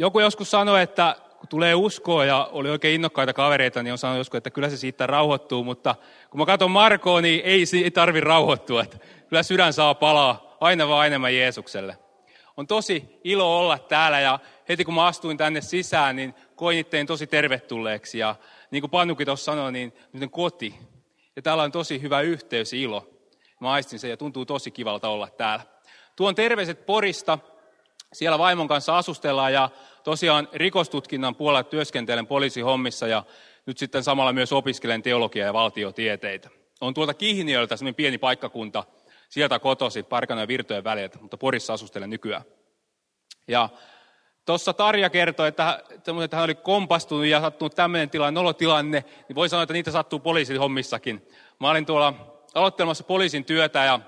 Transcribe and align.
Joku 0.00 0.20
joskus 0.20 0.50
sanoi, 0.50 0.82
että 0.82 1.16
kun 1.38 1.48
tulee 1.48 1.74
uskoa 1.74 2.24
ja 2.24 2.48
oli 2.52 2.70
oikein 2.70 2.94
innokkaita 2.94 3.32
kavereita, 3.32 3.82
niin 3.82 3.92
on 3.92 3.98
sanonut 3.98 4.20
joskus, 4.20 4.38
että 4.38 4.50
kyllä 4.50 4.70
se 4.70 4.76
siitä 4.76 5.06
rauhoittuu, 5.06 5.64
mutta 5.64 5.94
kun 6.30 6.40
mä 6.40 6.46
katson 6.46 6.70
Markoa, 6.70 7.20
niin 7.20 7.40
ei, 7.44 7.64
ei 7.84 7.90
tarvi 7.90 8.20
rauhoittua. 8.20 8.82
Että 8.82 8.98
kyllä 9.28 9.42
sydän 9.42 9.72
saa 9.72 9.94
palaa 9.94 10.56
aina 10.60 10.88
vaan 10.88 11.06
enemmän 11.06 11.34
Jeesukselle. 11.34 11.98
On 12.56 12.66
tosi 12.66 13.20
ilo 13.24 13.58
olla 13.58 13.78
täällä 13.78 14.20
ja 14.20 14.38
heti 14.68 14.84
kun 14.84 14.94
mä 14.94 15.06
astuin 15.06 15.36
tänne 15.36 15.60
sisään, 15.60 16.16
niin 16.16 16.34
koin 16.56 16.78
itteen 16.78 17.06
tosi 17.06 17.26
tervetulleeksi. 17.26 18.18
Ja 18.18 18.34
niin 18.70 18.82
kuin 18.82 18.90
Pannukin 18.90 19.26
tuossa 19.26 19.44
sanoi, 19.44 19.72
niin 19.72 19.92
nyt 20.12 20.30
koti. 20.30 20.74
Ja 21.36 21.42
täällä 21.42 21.62
on 21.62 21.72
tosi 21.72 22.02
hyvä 22.02 22.20
yhteys 22.20 22.72
ja 22.72 22.78
ilo. 22.78 23.10
Mä 23.60 23.70
aistin 23.70 23.98
sen 23.98 24.10
ja 24.10 24.16
tuntuu 24.16 24.46
tosi 24.46 24.70
kivalta 24.70 25.08
olla 25.08 25.28
täällä. 25.28 25.64
Tuon 26.16 26.34
terveiset 26.34 26.86
Porista. 26.86 27.38
Siellä 28.12 28.38
vaimon 28.38 28.68
kanssa 28.68 28.98
asustellaan 28.98 29.52
ja 29.52 29.70
tosiaan 30.04 30.48
rikostutkinnan 30.52 31.34
puolella 31.34 31.62
työskentelen 31.62 32.26
poliisihommissa 32.26 33.06
ja 33.06 33.22
nyt 33.66 33.78
sitten 33.78 34.02
samalla 34.04 34.32
myös 34.32 34.52
opiskelen 34.52 35.02
teologiaa 35.02 35.46
ja 35.46 35.52
valtiotieteitä. 35.52 36.50
On 36.80 36.94
tuolta 36.94 37.14
Kihniöltä 37.14 37.76
semmoinen 37.76 37.94
pieni 37.94 38.18
paikkakunta, 38.18 38.84
sieltä 39.28 39.58
kotosi 39.58 40.02
Parkano 40.02 40.40
ja 40.40 40.48
Virtojen 40.48 40.84
väliltä, 40.84 41.18
mutta 41.20 41.36
Porissa 41.36 41.72
asustelen 41.72 42.10
nykyään. 42.10 42.42
Ja 43.48 43.68
tuossa 44.44 44.72
Tarja 44.72 45.10
kertoi, 45.10 45.48
että, 45.48 45.82
että 46.24 46.36
hän 46.36 46.44
oli 46.44 46.54
kompastunut 46.54 47.26
ja 47.26 47.40
sattunut 47.40 47.74
tämmöinen 47.74 48.10
tilanne, 48.10 48.40
nolotilanne, 48.40 49.04
niin 49.28 49.36
voi 49.36 49.48
sanoa, 49.48 49.62
että 49.62 49.72
niitä 49.72 49.90
sattuu 49.90 50.18
poliisin 50.18 50.58
hommissakin. 50.58 51.28
Mä 51.60 51.70
olin 51.70 51.86
tuolla 51.86 52.14
aloittelemassa 52.54 53.04
poliisin 53.04 53.44
työtä 53.44 53.84
ja 53.84 54.00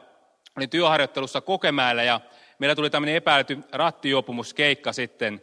olin 0.57 0.71
työharjoittelussa 0.71 1.41
Kokemäellä 1.41 2.03
ja 2.03 2.21
meillä 2.59 2.75
tuli 2.75 2.91
tämmöinen 2.91 3.17
epäilty 3.17 3.59
rattijuopumuskeikka 3.73 4.93
sitten. 4.93 5.43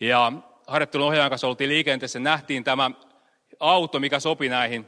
Ja 0.00 0.32
harjoittelun 0.66 1.06
ohjaajan 1.06 1.30
kanssa 1.30 1.48
oltiin 1.48 1.70
liikenteessä, 1.70 2.18
nähtiin 2.18 2.64
tämä 2.64 2.90
auto, 3.60 4.00
mikä 4.00 4.20
sopi 4.20 4.48
näihin 4.48 4.86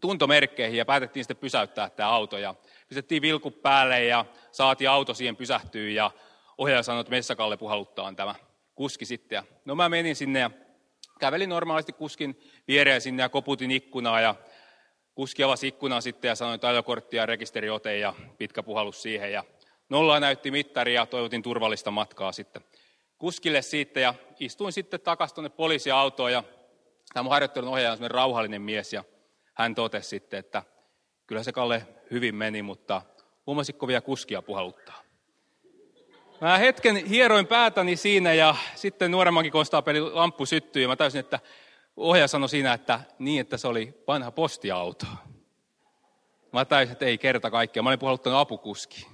tuntomerkkeihin 0.00 0.78
ja 0.78 0.84
päätettiin 0.84 1.24
sitten 1.24 1.36
pysäyttää 1.36 1.90
tämä 1.90 2.08
auto. 2.08 2.38
Ja 2.38 2.54
pistettiin 2.88 3.22
vilku 3.22 3.50
päälle 3.50 4.04
ja 4.04 4.24
saatiin 4.52 4.90
auto 4.90 5.14
siihen 5.14 5.36
pysähtyä 5.36 5.90
ja 5.90 6.10
ohjaaja 6.58 6.82
sanoi, 6.82 7.00
että 7.00 7.10
Messakalle 7.10 7.56
puhaluttaa 7.56 8.14
tämä 8.14 8.34
kuski 8.74 9.04
sitten. 9.04 9.36
Ja 9.36 9.44
no 9.64 9.74
mä 9.74 9.88
menin 9.88 10.16
sinne 10.16 10.40
ja 10.40 10.50
kävelin 11.20 11.48
normaalisti 11.48 11.92
kuskin 11.92 12.40
viereen 12.68 13.00
sinne 13.00 13.22
ja 13.22 13.28
koputin 13.28 13.70
ikkunaa 13.70 14.20
ja 14.20 14.34
kuski 15.14 15.42
avasi 15.42 15.68
ikkunaa 15.68 16.00
sitten 16.00 16.28
ja 16.28 16.34
sanoi, 16.34 16.54
että 16.54 16.68
ajokortti 16.68 17.16
ja 17.16 17.26
rekisteriote 17.26 17.98
ja 17.98 18.14
pitkä 18.38 18.62
puhallus 18.62 19.02
siihen. 19.02 19.32
Ja 19.32 19.44
nollaa 19.88 20.20
näytti 20.20 20.50
mittari 20.50 20.94
ja 20.94 21.06
toivotin 21.06 21.42
turvallista 21.42 21.90
matkaa 21.90 22.32
sitten 22.32 22.62
kuskille 23.22 23.62
siitä 23.62 24.00
ja 24.00 24.14
istuin 24.40 24.72
sitten 24.72 25.00
takaisin 25.00 25.34
tuonne 25.34 25.48
poliisiautoon 25.48 26.32
ja 26.32 26.42
tämä 27.12 27.22
mun 27.22 27.30
harjoittelun 27.30 27.70
ohjaaja 27.70 27.98
on 28.00 28.10
rauhallinen 28.10 28.62
mies 28.62 28.92
ja 28.92 29.04
hän 29.54 29.74
totesi 29.74 30.08
sitten, 30.08 30.38
että 30.38 30.62
kyllä 31.26 31.42
se 31.42 31.52
Kalle 31.52 31.86
hyvin 32.10 32.34
meni, 32.34 32.62
mutta 32.62 33.02
huomasitko 33.46 33.86
vielä 33.86 34.00
kuskia 34.00 34.42
puhaluttaa? 34.42 35.02
Mä 36.40 36.58
hetken 36.58 36.96
hieroin 36.96 37.46
päätäni 37.46 37.96
siinä 37.96 38.34
ja 38.34 38.54
sitten 38.74 39.10
nuoremmankin 39.10 39.52
konstaapeli 39.52 40.00
lamppu 40.00 40.46
syttyi 40.46 40.82
ja 40.82 40.88
mä 40.88 40.96
täysin, 40.96 41.20
että 41.20 41.40
ohjaaja 41.96 42.28
sanoi 42.28 42.48
siinä, 42.48 42.72
että 42.72 43.00
niin, 43.18 43.40
että 43.40 43.56
se 43.56 43.68
oli 43.68 44.02
vanha 44.06 44.30
postiauto. 44.30 45.06
Mä 46.52 46.64
täysin, 46.64 46.92
että 46.92 47.04
ei 47.04 47.18
kerta 47.18 47.50
kaikkea. 47.50 47.82
Mä 47.82 47.88
olin 47.88 47.98
puhaluttanut 47.98 48.38
apukuski. 48.38 49.06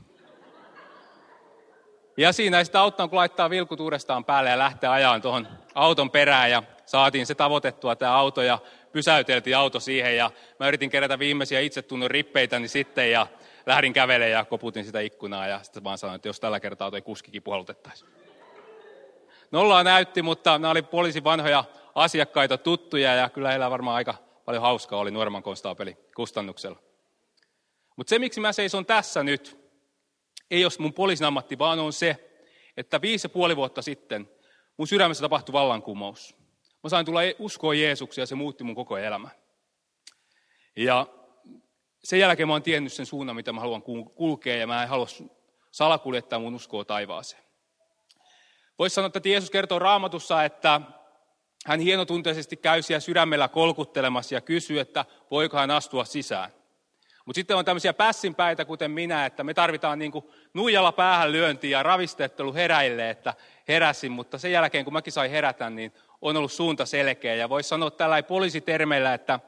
Ja 2.18 2.32
siinä 2.32 2.58
ei 2.58 2.64
sitä 2.64 2.80
auttanut, 2.80 3.10
kun 3.10 3.16
laittaa 3.16 3.50
vilkut 3.50 3.80
uudestaan 3.80 4.24
päälle 4.24 4.50
ja 4.50 4.58
lähtee 4.58 4.90
ajaan 4.90 5.22
tuohon 5.22 5.48
auton 5.74 6.10
perään 6.10 6.50
ja 6.50 6.62
saatiin 6.86 7.26
se 7.26 7.34
tavoitettua 7.34 7.96
tämä 7.96 8.16
auto 8.16 8.42
ja 8.42 8.58
pysäyteltiin 8.92 9.56
auto 9.56 9.80
siihen 9.80 10.16
ja 10.16 10.30
mä 10.58 10.68
yritin 10.68 10.90
kerätä 10.90 11.18
viimeisiä 11.18 11.60
itsetunnon 11.60 12.10
rippeitäni 12.10 12.68
sitten 12.68 13.10
ja 13.10 13.26
lähdin 13.66 13.92
kävelemään 13.92 14.30
ja 14.30 14.44
koputin 14.44 14.84
sitä 14.84 15.00
ikkunaa 15.00 15.46
ja 15.46 15.62
sitten 15.62 15.84
vaan 15.84 15.98
sanoin, 15.98 16.16
että 16.16 16.28
jos 16.28 16.40
tällä 16.40 16.60
kertaa 16.60 16.90
toi 16.90 17.02
kuskikin 17.02 17.42
puhalutettaisiin. 17.42 18.10
Nollaa 19.50 19.84
näytti, 19.84 20.22
mutta 20.22 20.58
nämä 20.58 20.70
oli 20.70 20.82
poliisin 20.82 21.24
vanhoja 21.24 21.64
asiakkaita, 21.94 22.58
tuttuja 22.58 23.14
ja 23.14 23.28
kyllä 23.28 23.48
heillä 23.48 23.70
varmaan 23.70 23.96
aika 23.96 24.14
paljon 24.44 24.62
hauskaa 24.62 24.98
oli 24.98 25.10
nuoremman 25.10 25.42
konstaapeli 25.42 25.96
kustannuksella. 26.16 26.78
Mutta 27.96 28.10
se, 28.10 28.18
miksi 28.18 28.40
mä 28.40 28.52
seison 28.52 28.86
tässä 28.86 29.22
nyt, 29.22 29.57
ei 30.50 30.64
ole 30.64 30.72
mun 30.78 30.92
poliisin 30.92 31.26
ammatti, 31.26 31.58
vaan 31.58 31.78
on 31.78 31.92
se, 31.92 32.16
että 32.76 33.00
viisi 33.00 33.24
ja 33.24 33.28
puoli 33.28 33.56
vuotta 33.56 33.82
sitten 33.82 34.30
mun 34.76 34.88
sydämessä 34.88 35.22
tapahtui 35.22 35.52
vallankumous. 35.52 36.36
Mä 36.82 36.90
sain 36.90 37.06
tulla 37.06 37.20
uskoa 37.38 37.74
Jeesuksia 37.74 38.22
ja 38.22 38.26
se 38.26 38.34
muutti 38.34 38.64
mun 38.64 38.74
koko 38.74 38.98
elämä. 38.98 39.28
Ja 40.76 41.06
sen 42.04 42.18
jälkeen 42.18 42.48
mä 42.48 42.54
oon 42.54 42.62
tiennyt 42.62 42.92
sen 42.92 43.06
suunnan, 43.06 43.36
mitä 43.36 43.52
mä 43.52 43.60
haluan 43.60 43.82
kulkea 44.14 44.56
ja 44.56 44.66
mä 44.66 44.82
en 44.82 44.88
halua 44.88 45.06
salakuljettaa 45.70 46.38
mun 46.38 46.54
uskoa 46.54 46.84
taivaaseen. 46.84 47.42
Voisi 48.78 48.94
sanoa, 48.94 49.06
että 49.06 49.28
Jeesus 49.28 49.50
kertoo 49.50 49.78
raamatussa, 49.78 50.44
että 50.44 50.80
hän 51.66 51.80
hienotunteisesti 51.80 52.56
käy 52.56 52.82
siellä 52.82 53.00
sydämellä 53.00 53.48
kolkuttelemassa 53.48 54.34
ja 54.34 54.40
kysyy, 54.40 54.80
että 54.80 55.04
voiko 55.30 55.56
hän 55.56 55.70
astua 55.70 56.04
sisään. 56.04 56.57
Mutta 57.28 57.38
sitten 57.38 57.56
on 57.56 57.64
tämmöisiä 57.64 57.92
pässinpäitä, 57.92 58.64
kuten 58.64 58.90
minä, 58.90 59.26
että 59.26 59.44
me 59.44 59.54
tarvitaan 59.54 59.98
niin 59.98 60.12
kuin 60.12 60.24
nuijalla 60.54 60.92
päähän 60.92 61.32
lyöntiä 61.32 61.78
ja 61.78 61.82
ravistettelu 61.82 62.54
heräille, 62.54 63.10
että 63.10 63.34
heräsin. 63.68 64.12
Mutta 64.12 64.38
sen 64.38 64.52
jälkeen, 64.52 64.84
kun 64.84 64.92
mäkin 64.92 65.12
sain 65.12 65.30
herätä, 65.30 65.70
niin 65.70 65.92
on 66.22 66.36
ollut 66.36 66.52
suunta 66.52 66.86
selkeä. 66.86 67.34
Ja 67.34 67.48
voisi 67.48 67.68
sanoa 67.68 67.90
tällä 67.90 68.22
poliisitermeillä, 68.22 69.14
että 69.14 69.40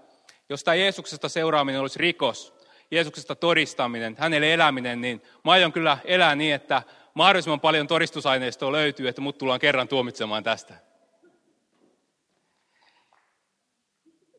jos 0.49 0.65
tämä 0.65 0.75
Jeesuksesta 0.75 1.29
seuraaminen 1.29 1.81
olisi 1.81 1.99
rikos, 1.99 2.55
Jeesuksesta 2.91 3.35
todistaminen, 3.35 4.17
hänelle 4.19 4.55
eläminen, 4.55 5.01
niin 5.01 5.23
mä 5.45 5.53
aion 5.53 5.73
kyllä 5.73 5.99
elää 6.05 6.35
niin, 6.35 6.55
että 6.55 6.83
mahdollisimman 7.15 7.61
paljon 7.61 7.87
todistusaineistoa 7.87 8.73
löytyy, 8.73 9.09
että 9.09 9.21
mut 9.21 9.39
tullaan 9.39 9.61
kerran 9.61 9.89
tuomitsemaan 9.89 10.45
tästä. 10.45 10.75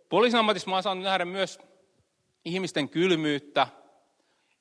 Poliisin 0.09 0.39
ammatissa 0.39 0.69
mä 0.69 0.75
oon 0.75 0.83
saanut 0.83 1.03
nähdä 1.03 1.25
myös 1.25 1.70
ihmisten 2.45 2.89
kylmyyttä 2.89 3.67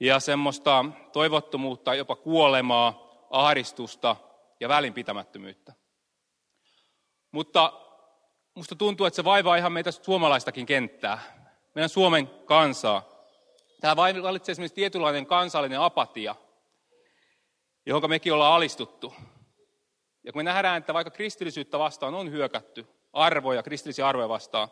ja 0.00 0.20
semmoista 0.20 0.84
toivottomuutta, 1.12 1.94
jopa 1.94 2.16
kuolemaa, 2.16 3.10
ahdistusta 3.30 4.16
ja 4.60 4.68
välinpitämättömyyttä. 4.68 5.72
Mutta 7.32 7.72
musta 8.54 8.74
tuntuu, 8.74 9.06
että 9.06 9.16
se 9.16 9.24
vaivaa 9.24 9.56
ihan 9.56 9.72
meitä 9.72 9.90
suomalaistakin 9.90 10.66
kenttää, 10.66 11.18
meidän 11.74 11.88
Suomen 11.88 12.26
kansaa. 12.44 13.02
Tämä 13.80 13.96
valitsee 13.96 14.52
esimerkiksi 14.52 14.74
tietynlainen 14.74 15.26
kansallinen 15.26 15.80
apatia, 15.80 16.34
johon 17.86 18.10
mekin 18.10 18.32
ollaan 18.32 18.54
alistuttu. 18.54 19.14
Ja 20.24 20.32
kun 20.32 20.38
me 20.38 20.42
nähdään, 20.42 20.78
että 20.78 20.94
vaikka 20.94 21.10
kristillisyyttä 21.10 21.78
vastaan 21.78 22.14
on 22.14 22.30
hyökätty, 22.30 22.86
arvoja, 23.12 23.62
kristillisiä 23.62 24.08
arvoja 24.08 24.28
vastaan, 24.28 24.68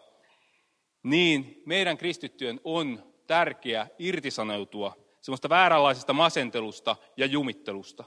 niin 1.10 1.62
meidän 1.66 1.98
kristittyjen 1.98 2.60
on 2.64 3.12
tärkeää 3.26 3.88
irtisanoutua 3.98 4.96
semmoista 5.20 5.48
vääränlaisesta 5.48 6.12
masentelusta 6.12 6.96
ja 7.16 7.26
jumittelusta. 7.26 8.04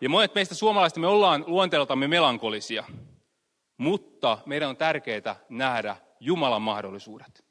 Ja 0.00 0.08
monet 0.08 0.34
meistä 0.34 0.54
suomalaisista 0.54 1.00
me 1.00 1.06
ollaan 1.06 1.44
luonteeltamme 1.46 2.08
melankolisia, 2.08 2.84
mutta 3.76 4.38
meidän 4.46 4.68
on 4.68 4.76
tärkeää 4.76 5.36
nähdä 5.48 5.96
Jumalan 6.20 6.62
mahdollisuudet. 6.62 7.44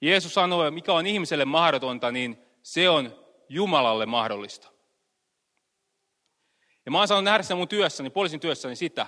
Jeesus 0.00 0.34
sanoi, 0.34 0.70
mikä 0.70 0.92
on 0.92 1.06
ihmiselle 1.06 1.44
mahdotonta, 1.44 2.12
niin 2.12 2.38
se 2.62 2.88
on 2.88 3.26
Jumalalle 3.48 4.06
mahdollista. 4.06 4.68
Ja 6.86 6.92
mä 6.92 6.98
oon 6.98 7.08
saanut 7.08 7.24
nähdä 7.24 7.42
sen 7.42 7.56
mun 7.56 7.68
työssäni, 7.68 8.10
poliisin 8.10 8.40
työssäni 8.40 8.76
sitä, 8.76 9.06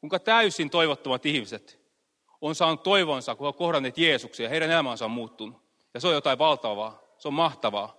kuinka 0.00 0.18
täysin 0.18 0.70
toivottomat 0.70 1.26
ihmiset 1.26 1.83
on 2.40 2.54
saanut 2.54 2.82
toivonsa, 2.82 3.34
kun 3.34 3.46
on 3.46 3.54
kohdanneet 3.54 3.98
Jeesuksia 3.98 4.44
ja 4.44 4.50
heidän 4.50 4.70
elämänsä 4.70 5.04
on 5.04 5.10
muuttunut. 5.10 5.62
Ja 5.94 6.00
se 6.00 6.08
on 6.08 6.14
jotain 6.14 6.38
valtavaa, 6.38 7.02
se 7.18 7.28
on 7.28 7.34
mahtavaa. 7.34 7.96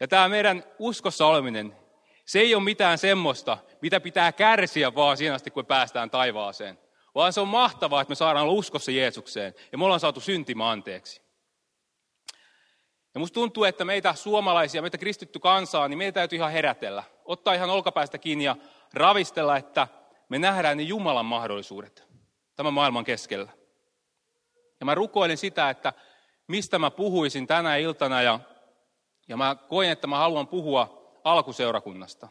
Ja 0.00 0.08
tämä 0.08 0.28
meidän 0.28 0.64
uskossa 0.78 1.26
oleminen, 1.26 1.76
se 2.24 2.40
ei 2.40 2.54
ole 2.54 2.62
mitään 2.62 2.98
semmoista, 2.98 3.58
mitä 3.82 4.00
pitää 4.00 4.32
kärsiä 4.32 4.94
vaan 4.94 5.16
siinä 5.16 5.34
asti, 5.34 5.50
kun 5.50 5.66
päästään 5.66 6.10
taivaaseen. 6.10 6.78
Vaan 7.14 7.32
se 7.32 7.40
on 7.40 7.48
mahtavaa, 7.48 8.00
että 8.00 8.10
me 8.10 8.14
saadaan 8.14 8.46
olla 8.46 8.58
uskossa 8.58 8.90
Jeesukseen 8.90 9.54
ja 9.72 9.78
me 9.78 9.84
ollaan 9.84 10.00
saatu 10.00 10.20
syntimä 10.20 10.70
anteeksi. 10.70 11.22
Ja 13.14 13.20
musta 13.20 13.34
tuntuu, 13.34 13.64
että 13.64 13.84
meitä 13.84 14.14
suomalaisia, 14.14 14.82
meitä 14.82 14.98
kristitty 14.98 15.38
kansaa, 15.38 15.88
niin 15.88 15.98
meitä 15.98 16.14
täytyy 16.14 16.36
ihan 16.36 16.52
herätellä. 16.52 17.02
Ottaa 17.24 17.54
ihan 17.54 17.70
olkapäästä 17.70 18.18
kiinni 18.18 18.44
ja 18.44 18.56
ravistella, 18.94 19.56
että 19.56 19.88
me 20.28 20.38
nähdään 20.38 20.76
ne 20.76 20.82
Jumalan 20.82 21.26
mahdollisuudet 21.26 22.09
tämän 22.60 22.74
maailman 22.74 23.04
keskellä. 23.04 23.52
Ja 24.80 24.86
mä 24.86 24.94
rukoilen 24.94 25.36
sitä, 25.36 25.70
että 25.70 25.92
mistä 26.48 26.78
mä 26.78 26.90
puhuisin 26.90 27.46
tänä 27.46 27.76
iltana 27.76 28.22
ja, 28.22 28.40
ja 29.28 29.36
mä 29.36 29.56
koen, 29.68 29.90
että 29.90 30.06
mä 30.06 30.18
haluan 30.18 30.48
puhua 30.48 31.12
alkuseurakunnasta. 31.24 32.28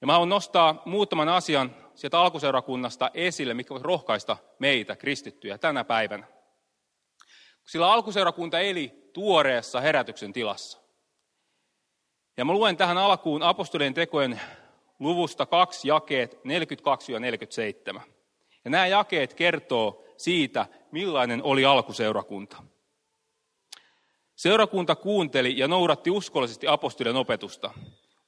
Ja 0.00 0.06
mä 0.06 0.12
haluan 0.12 0.28
nostaa 0.28 0.82
muutaman 0.84 1.28
asian 1.28 1.76
sieltä 1.94 2.20
alkuseurakunnasta 2.20 3.10
esille, 3.14 3.54
mikä 3.54 3.74
voi 3.74 3.82
rohkaista 3.82 4.36
meitä, 4.58 4.96
kristittyjä, 4.96 5.58
tänä 5.58 5.84
päivänä. 5.84 6.26
Sillä 7.66 7.92
alkuseurakunta 7.92 8.60
eli 8.60 9.10
tuoreessa 9.12 9.80
herätyksen 9.80 10.32
tilassa. 10.32 10.78
Ja 12.36 12.44
mä 12.44 12.52
luen 12.52 12.76
tähän 12.76 12.98
alkuun 12.98 13.42
apostolien 13.42 13.94
tekojen 13.94 14.40
luvusta 14.98 15.46
kaksi 15.46 15.88
jakeet 15.88 16.34
42-47. 17.94 18.17
Ja 18.64 18.70
nämä 18.70 18.86
jakeet 18.86 19.34
kertoo 19.34 20.04
siitä, 20.16 20.66
millainen 20.90 21.42
oli 21.42 21.64
alkuseurakunta. 21.64 22.56
Seurakunta 24.36 24.96
kuunteli 24.96 25.58
ja 25.58 25.68
noudatti 25.68 26.10
uskollisesti 26.10 26.66
apostolien 26.66 27.16
opetusta. 27.16 27.70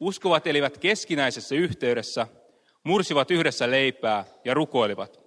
Uskovat 0.00 0.47
elivät 0.47 0.79
keskinäisessä 0.79 1.55
yhteydessä, 1.55 2.27
mursivat 2.85 3.31
yhdessä 3.31 3.71
leipää 3.71 4.25
ja 4.44 4.55
rukoilivat. 4.55 5.21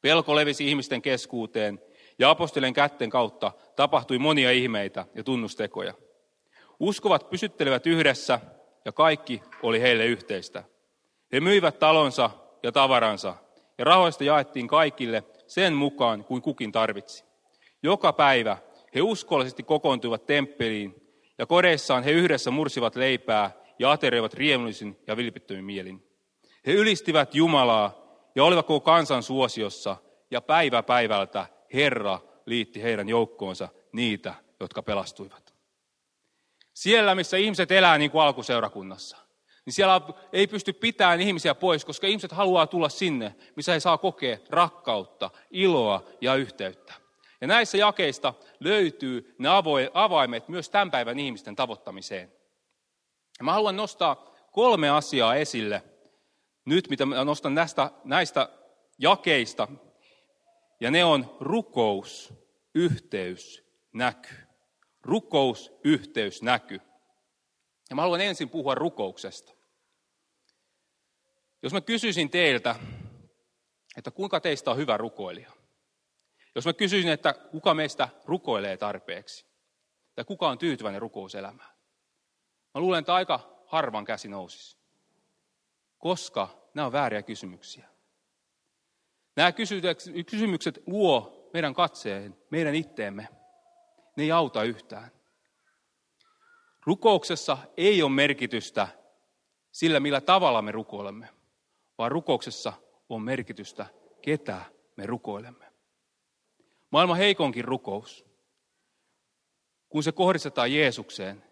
Pelko 0.00 0.36
levisi 0.36 0.68
ihmisten 0.68 1.02
keskuuteen 1.02 1.80
ja 2.18 2.30
apostolien 2.30 2.72
kätten 2.72 3.10
kautta 3.10 3.52
tapahtui 3.76 4.18
monia 4.18 4.50
ihmeitä 4.50 5.06
ja 5.14 5.24
tunnustekoja. 5.24 5.94
Uskovat 6.80 7.30
pysyttelivät 7.30 7.86
yhdessä 7.86 8.40
ja 8.84 8.92
kaikki 8.92 9.42
oli 9.62 9.80
heille 9.80 10.06
yhteistä. 10.06 10.64
He 11.32 11.40
myivät 11.40 11.78
talonsa 11.78 12.30
ja 12.62 12.72
tavaransa 12.72 13.34
ja 13.78 13.84
rahoista 13.84 14.24
jaettiin 14.24 14.68
kaikille 14.68 15.24
sen 15.46 15.72
mukaan 15.72 16.24
kuin 16.24 16.42
kukin 16.42 16.72
tarvitsi. 16.72 17.24
Joka 17.82 18.12
päivä 18.12 18.56
he 18.94 19.02
uskollisesti 19.02 19.62
kokoontuivat 19.62 20.26
temppeliin 20.26 20.94
ja 21.38 21.46
kodeissaan 21.46 22.02
he 22.02 22.10
yhdessä 22.10 22.50
mursivat 22.50 22.96
leipää 22.96 23.50
ja 23.78 23.90
aterioivat 23.90 24.34
riemullisin 24.34 24.98
ja 25.06 25.16
vilpittömin 25.16 25.64
mielin. 25.64 26.08
He 26.66 26.72
ylistivät 26.72 27.34
Jumalaa 27.34 28.02
ja 28.34 28.44
olivat 28.44 28.66
koko 28.66 28.80
kansan 28.80 29.22
suosiossa 29.22 29.96
ja 30.30 30.40
päivä 30.40 30.82
päivältä 30.82 31.46
Herra 31.74 32.20
liitti 32.46 32.82
heidän 32.82 33.08
joukkoonsa 33.08 33.68
niitä, 33.92 34.34
jotka 34.60 34.82
pelastuivat. 34.82 35.54
Siellä, 36.74 37.14
missä 37.14 37.36
ihmiset 37.36 37.70
elää 37.70 37.98
niin 37.98 38.10
kuin 38.10 38.22
alkuseurakunnassa, 38.22 39.16
niin 39.66 39.72
siellä 39.74 40.00
ei 40.32 40.46
pysty 40.46 40.72
pitämään 40.72 41.20
ihmisiä 41.20 41.54
pois, 41.54 41.84
koska 41.84 42.06
ihmiset 42.06 42.32
haluaa 42.32 42.66
tulla 42.66 42.88
sinne, 42.88 43.34
missä 43.56 43.72
he 43.72 43.80
saa 43.80 43.98
kokea 43.98 44.38
rakkautta, 44.50 45.30
iloa 45.50 46.04
ja 46.20 46.34
yhteyttä. 46.34 46.94
Ja 47.40 47.46
näissä 47.46 47.78
jakeista 47.78 48.34
löytyy 48.60 49.34
ne 49.38 49.48
avaimet 49.94 50.48
myös 50.48 50.70
tämän 50.70 50.90
päivän 50.90 51.18
ihmisten 51.18 51.56
tavoittamiseen. 51.56 52.32
Ja 53.38 53.44
mä 53.44 53.52
haluan 53.52 53.76
nostaa 53.76 54.34
kolme 54.52 54.90
asiaa 54.90 55.34
esille 55.34 55.82
nyt, 56.64 56.90
mitä 56.90 57.06
mä 57.06 57.24
nostan 57.24 57.54
näistä, 57.54 57.90
näistä 58.04 58.48
jakeista. 58.98 59.68
Ja 60.80 60.90
ne 60.90 61.04
on 61.04 61.36
rukous, 61.40 62.34
yhteys, 62.74 63.64
näky. 63.92 64.34
Rukous, 65.02 65.72
yhteys, 65.84 66.42
näky. 66.42 66.80
Ja 67.92 67.96
mä 67.96 68.02
haluan 68.02 68.20
ensin 68.20 68.48
puhua 68.48 68.74
rukouksesta. 68.74 69.52
Jos 71.62 71.72
mä 71.72 71.80
kysyisin 71.80 72.30
teiltä, 72.30 72.76
että 73.96 74.10
kuinka 74.10 74.40
teistä 74.40 74.70
on 74.70 74.76
hyvä 74.76 74.96
rukoilija. 74.96 75.52
Jos 76.54 76.66
mä 76.66 76.72
kysyisin, 76.72 77.12
että 77.12 77.34
kuka 77.34 77.74
meistä 77.74 78.08
rukoilee 78.24 78.76
tarpeeksi. 78.76 79.46
Tai 80.14 80.24
kuka 80.24 80.48
on 80.48 80.58
tyytyväinen 80.58 81.00
rukouselämään. 81.00 81.68
Mä 82.74 82.80
luulen, 82.80 82.98
että 82.98 83.14
aika 83.14 83.62
harvan 83.66 84.04
käsi 84.04 84.28
nousisi. 84.28 84.78
Koska 85.98 86.68
nämä 86.74 86.86
on 86.86 86.92
vääriä 86.92 87.22
kysymyksiä. 87.22 87.88
Nämä 89.36 89.52
kysymykset 90.26 90.82
luo 90.86 91.50
meidän 91.52 91.74
katseen, 91.74 92.38
meidän 92.50 92.74
itteemme. 92.74 93.28
Ne 94.16 94.22
ei 94.22 94.32
auta 94.32 94.62
yhtään. 94.62 95.21
Rukouksessa 96.86 97.58
ei 97.76 98.02
ole 98.02 98.10
merkitystä 98.10 98.88
sillä, 99.72 100.00
millä 100.00 100.20
tavalla 100.20 100.62
me 100.62 100.72
rukoilemme, 100.72 101.28
vaan 101.98 102.12
rukouksessa 102.12 102.72
on 103.08 103.22
merkitystä, 103.22 103.86
ketä 104.22 104.62
me 104.96 105.06
rukoilemme. 105.06 105.72
Maailman 106.90 107.16
heikonkin 107.16 107.64
rukous, 107.64 108.24
kun 109.88 110.02
se 110.02 110.12
kohdistetaan 110.12 110.72
Jeesukseen, 110.72 111.44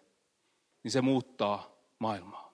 niin 0.83 0.91
se 0.91 1.01
muuttaa 1.01 1.75
maailmaa. 1.99 2.53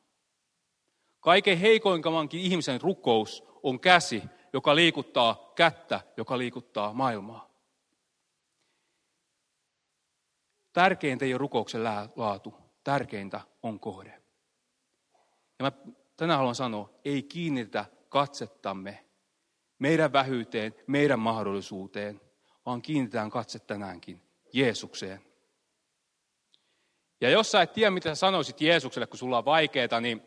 Kaiken 1.20 1.58
heikoinkamankin 1.58 2.42
ihmisen 2.42 2.82
rukous 2.82 3.44
on 3.64 3.80
käsi, 3.80 4.24
joka 4.54 4.76
liikuttaa 4.76 5.52
kättä, 5.56 6.02
joka 6.18 6.38
liikuttaa 6.38 6.94
maailmaa. 6.94 7.50
Tärkeintä 10.74 11.26
ei 11.26 11.34
ole 11.34 11.38
rukouksen 11.38 11.84
laatu, 12.16 12.67
tärkeintä 12.88 13.42
on 13.64 13.80
kohde. 13.80 14.22
Ja 15.60 15.66
mä 15.66 15.72
tänään 16.18 16.38
haluan 16.38 16.56
sanoa, 16.56 16.90
ei 17.06 17.24
kiinnitä 17.24 17.86
katsettamme 18.10 19.06
meidän 19.80 20.14
vähyyteen, 20.14 20.76
meidän 20.88 21.20
mahdollisuuteen, 21.20 22.22
vaan 22.66 22.82
kiinnitetään 22.82 23.30
katse 23.30 23.60
tänäänkin 23.60 24.22
Jeesukseen. 24.54 25.22
Ja 27.22 27.30
jos 27.30 27.52
sä 27.52 27.62
et 27.62 27.74
tiedä, 27.74 27.92
mitä 27.92 28.10
sä 28.10 28.16
sanoisit 28.16 28.62
Jeesukselle, 28.62 29.08
kun 29.08 29.18
sulla 29.18 29.38
on 29.38 29.46
vaikeaa, 29.46 30.02
niin 30.02 30.22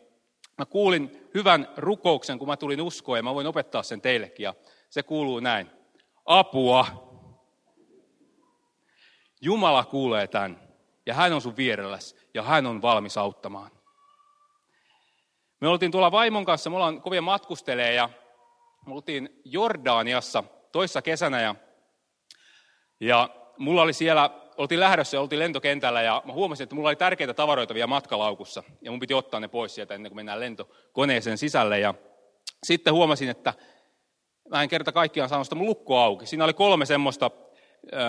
mä 0.57 0.65
kuulin 0.65 1.29
hyvän 1.33 1.67
rukouksen, 1.77 2.39
kun 2.39 2.47
mä 2.47 2.57
tulin 2.57 2.81
uskoon, 2.81 3.17
ja 3.17 3.23
mä 3.23 3.35
voin 3.35 3.47
opettaa 3.47 3.83
sen 3.83 4.01
teillekin. 4.01 4.43
Ja 4.43 4.53
se 4.89 5.03
kuuluu 5.03 5.39
näin. 5.39 5.69
Apua. 6.25 6.85
Jumala 9.41 9.85
kuulee 9.85 10.27
tämän, 10.27 10.70
ja 11.05 11.13
hän 11.13 11.33
on 11.33 11.41
sun 11.41 11.57
vierelläsi, 11.57 12.15
ja 12.33 12.43
hän 12.43 12.65
on 12.65 12.81
valmis 12.81 13.17
auttamaan. 13.17 13.71
Me 15.59 15.67
oltiin 15.67 15.91
tuolla 15.91 16.11
vaimon 16.11 16.45
kanssa, 16.45 16.69
me 16.69 16.75
ollaan 16.75 17.01
kovia 17.01 17.21
matkustelee, 17.21 17.93
ja 17.93 18.09
me 18.85 18.93
oltiin 18.93 19.41
Jordaniassa 19.45 20.43
toissa 20.71 21.01
kesänä, 21.01 21.41
ja, 21.41 21.55
ja 22.99 23.29
mulla 23.57 23.81
oli 23.81 23.93
siellä 23.93 24.29
oltiin 24.57 24.79
lähdössä 24.79 25.17
ja 25.17 25.21
oltiin 25.21 25.39
lentokentällä 25.39 26.01
ja 26.01 26.21
mä 26.25 26.33
huomasin, 26.33 26.63
että 26.63 26.75
mulla 26.75 26.89
oli 26.89 26.95
tärkeitä 26.95 27.33
tavaroita 27.33 27.73
vielä 27.73 27.87
matkalaukussa 27.87 28.63
ja 28.81 28.91
mun 28.91 28.99
piti 28.99 29.13
ottaa 29.13 29.39
ne 29.39 29.47
pois 29.47 29.75
sieltä 29.75 29.93
ennen 29.93 30.09
kuin 30.09 30.15
mennään 30.15 30.39
lentokoneeseen 30.39 31.37
sisälle. 31.37 31.79
Ja 31.79 31.93
sitten 32.63 32.93
huomasin, 32.93 33.29
että 33.29 33.53
mä 34.49 34.63
en 34.63 34.69
kerta 34.69 34.91
kaikkiaan 34.91 35.29
saanut 35.29 35.47
sitä 35.47 35.55
mun 35.55 35.67
lukkoa 35.67 36.03
auki. 36.03 36.25
Siinä 36.25 36.43
oli 36.43 36.53
kolme 36.53 36.85
semmoista, 36.85 37.31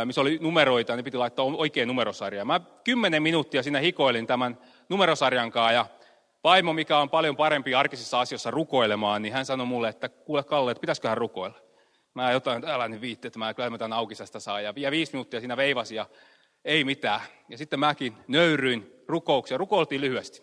missä 0.05 0.21
oli 0.21 0.39
numeroita, 0.41 0.97
niin 0.97 1.05
piti 1.05 1.17
laittaa 1.17 1.45
oikein 1.45 1.89
numerosarja. 1.89 2.45
Mä 2.45 2.61
kymmenen 2.85 3.23
minuuttia 3.23 3.63
siinä 3.63 3.79
hikoilin 3.79 4.27
tämän 4.27 4.59
numerosarjan 4.89 5.51
kanssa 5.51 5.73
ja 5.73 5.87
vaimo, 6.45 6.73
mikä 6.73 6.99
on 6.99 7.11
paljon 7.11 7.37
parempi 7.37 7.75
arkisissa 7.75 8.21
asioissa 8.21 8.51
rukoilemaan, 8.51 9.23
niin 9.23 9.33
hän 9.35 9.47
sanoi 9.47 9.67
mulle, 9.67 9.89
että 9.89 10.09
kuule 10.09 10.43
Kalle, 10.43 10.71
että 10.71 10.81
pitäisiköhän 10.81 11.19
rukoilla. 11.19 11.59
Mä 12.15 12.33
jotain, 12.33 12.65
älä 12.65 12.89
nyt 12.89 13.01
viitti, 13.01 13.27
että 13.27 13.39
mä 13.39 13.55
kyllä 13.55 13.71
mä 13.71 13.79
tämän 13.79 13.99
aukisesta 13.99 14.41
saa. 14.41 14.61
Ja, 14.61 14.75
ja 14.77 14.91
viisi 14.91 15.13
minuuttia 15.13 15.41
siinä 15.41 15.57
veivasi 15.57 15.95
ja 15.95 16.07
ei 16.65 16.85
mitään. 16.85 17.21
Ja 17.49 17.59
sitten 17.59 17.81
mäkin 17.81 18.17
nöyryin 18.29 18.93
rukouksia, 19.09 19.59
rukoiltiin 19.59 20.01
lyhyesti. 20.01 20.43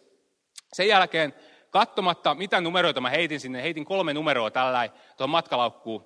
Sen 0.74 0.88
jälkeen, 0.88 1.34
katsomatta 1.70 2.36
mitä 2.36 2.62
numeroita 2.62 3.02
mä 3.02 3.10
heitin 3.10 3.40
sinne, 3.40 3.64
heitin 3.64 3.86
kolme 3.86 4.14
numeroa 4.14 4.52
tällä 4.52 4.90
tuohon 5.18 5.30
matkalaukkuun. 5.30 6.06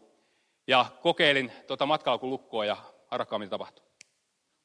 Ja 0.67 0.85
kokeilin 1.01 1.51
tuota 1.67 1.85
matkalaukun 1.85 2.29
lukkoa 2.29 2.65
ja 2.65 2.77
arvakkaa 3.13 3.39
mitä 3.39 3.49
tapahtui. 3.49 3.85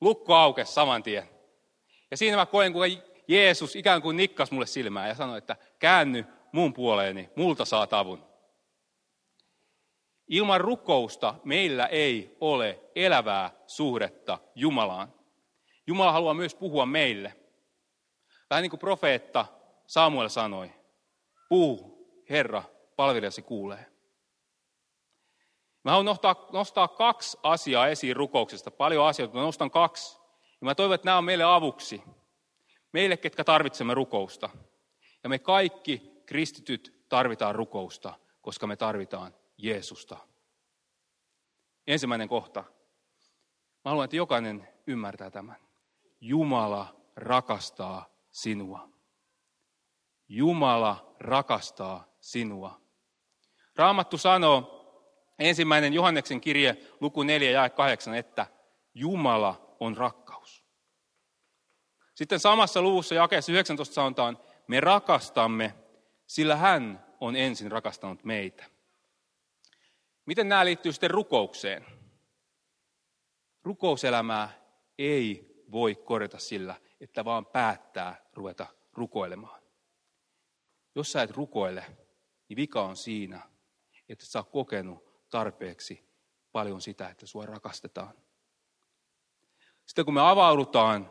Lukko 0.00 0.34
aukesi 0.34 0.72
saman 0.72 1.02
tien. 1.02 1.28
Ja 2.10 2.16
siinä 2.16 2.36
mä 2.36 2.46
koen, 2.46 2.72
kun 2.72 2.82
Jeesus 3.28 3.76
ikään 3.76 4.02
kuin 4.02 4.16
nikkas 4.16 4.50
mulle 4.50 4.66
silmään 4.66 5.08
ja 5.08 5.14
sanoi, 5.14 5.38
että 5.38 5.56
käänny 5.78 6.24
mun 6.52 6.74
puoleeni, 6.74 7.30
multa 7.36 7.64
saa 7.64 7.86
avun. 7.90 8.28
Ilman 10.28 10.60
rukousta 10.60 11.34
meillä 11.44 11.86
ei 11.86 12.36
ole 12.40 12.80
elävää 12.94 13.50
suhdetta 13.66 14.38
Jumalaan. 14.54 15.12
Jumala 15.86 16.12
haluaa 16.12 16.34
myös 16.34 16.54
puhua 16.54 16.86
meille. 16.86 17.34
Vähän 18.50 18.62
niin 18.62 18.70
kuin 18.70 18.80
profeetta 18.80 19.46
Samuel 19.86 20.28
sanoi, 20.28 20.72
puhu, 21.48 21.98
Herra, 22.30 22.62
palvelijasi 22.96 23.42
kuulee. 23.42 23.86
Mä 25.84 25.90
haluan 25.90 26.06
nostaa, 26.06 26.46
nostaa 26.52 26.88
kaksi 26.88 27.38
asiaa 27.42 27.88
esiin 27.88 28.16
rukouksesta, 28.16 28.70
paljon 28.70 29.06
asioita, 29.06 29.34
mutta 29.34 29.46
nostan 29.46 29.70
kaksi. 29.70 30.18
Ja 30.60 30.64
mä 30.64 30.74
toivon, 30.74 30.94
että 30.94 31.04
nämä 31.04 31.18
on 31.18 31.24
meille 31.24 31.44
avuksi, 31.44 32.02
meille, 32.92 33.16
ketkä 33.16 33.44
tarvitsemme 33.44 33.94
rukousta. 33.94 34.50
Ja 35.22 35.28
me 35.28 35.38
kaikki 35.38 36.22
kristityt 36.26 37.04
tarvitaan 37.08 37.54
rukousta, 37.54 38.14
koska 38.42 38.66
me 38.66 38.76
tarvitaan 38.76 39.34
Jeesusta. 39.58 40.16
Ensimmäinen 41.86 42.28
kohta. 42.28 42.64
Mä 43.84 43.90
haluan, 43.90 44.04
että 44.04 44.16
jokainen 44.16 44.68
ymmärtää 44.86 45.30
tämän. 45.30 45.56
Jumala 46.20 46.96
rakastaa 47.16 48.06
sinua. 48.30 48.88
Jumala 50.28 51.14
rakastaa 51.20 52.04
sinua. 52.20 52.80
Raamattu 53.76 54.18
sanoo, 54.18 54.77
ensimmäinen 55.38 55.92
Johanneksen 55.92 56.40
kirje, 56.40 56.76
luku 57.00 57.22
4 57.22 57.50
ja 57.50 57.70
8, 57.70 58.14
että 58.14 58.46
Jumala 58.94 59.76
on 59.80 59.96
rakkaus. 59.96 60.64
Sitten 62.14 62.40
samassa 62.40 62.82
luvussa 62.82 63.14
jakeessa 63.14 63.52
19 63.52 63.94
sanotaan, 63.94 64.38
me 64.66 64.80
rakastamme, 64.80 65.74
sillä 66.26 66.56
hän 66.56 67.06
on 67.20 67.36
ensin 67.36 67.72
rakastanut 67.72 68.24
meitä. 68.24 68.64
Miten 70.26 70.48
nämä 70.48 70.64
liittyy 70.64 70.92
sitten 70.92 71.10
rukoukseen? 71.10 71.86
Rukouselämää 73.62 74.50
ei 74.98 75.48
voi 75.72 75.94
korjata 75.94 76.38
sillä, 76.38 76.74
että 77.00 77.24
vaan 77.24 77.46
päättää 77.46 78.22
ruveta 78.32 78.66
rukoilemaan. 78.92 79.62
Jos 80.94 81.12
sä 81.12 81.22
et 81.22 81.30
rukoile, 81.30 81.84
niin 82.48 82.56
vika 82.56 82.82
on 82.82 82.96
siinä, 82.96 83.40
että 84.08 84.26
sä 84.26 84.38
oot 84.38 84.50
kokenut 84.50 85.07
tarpeeksi 85.30 86.08
paljon 86.52 86.80
sitä, 86.80 87.08
että 87.08 87.26
sua 87.26 87.46
rakastetaan. 87.46 88.14
Sitten 89.86 90.04
kun 90.04 90.14
me 90.14 90.30
avaudutaan 90.30 91.08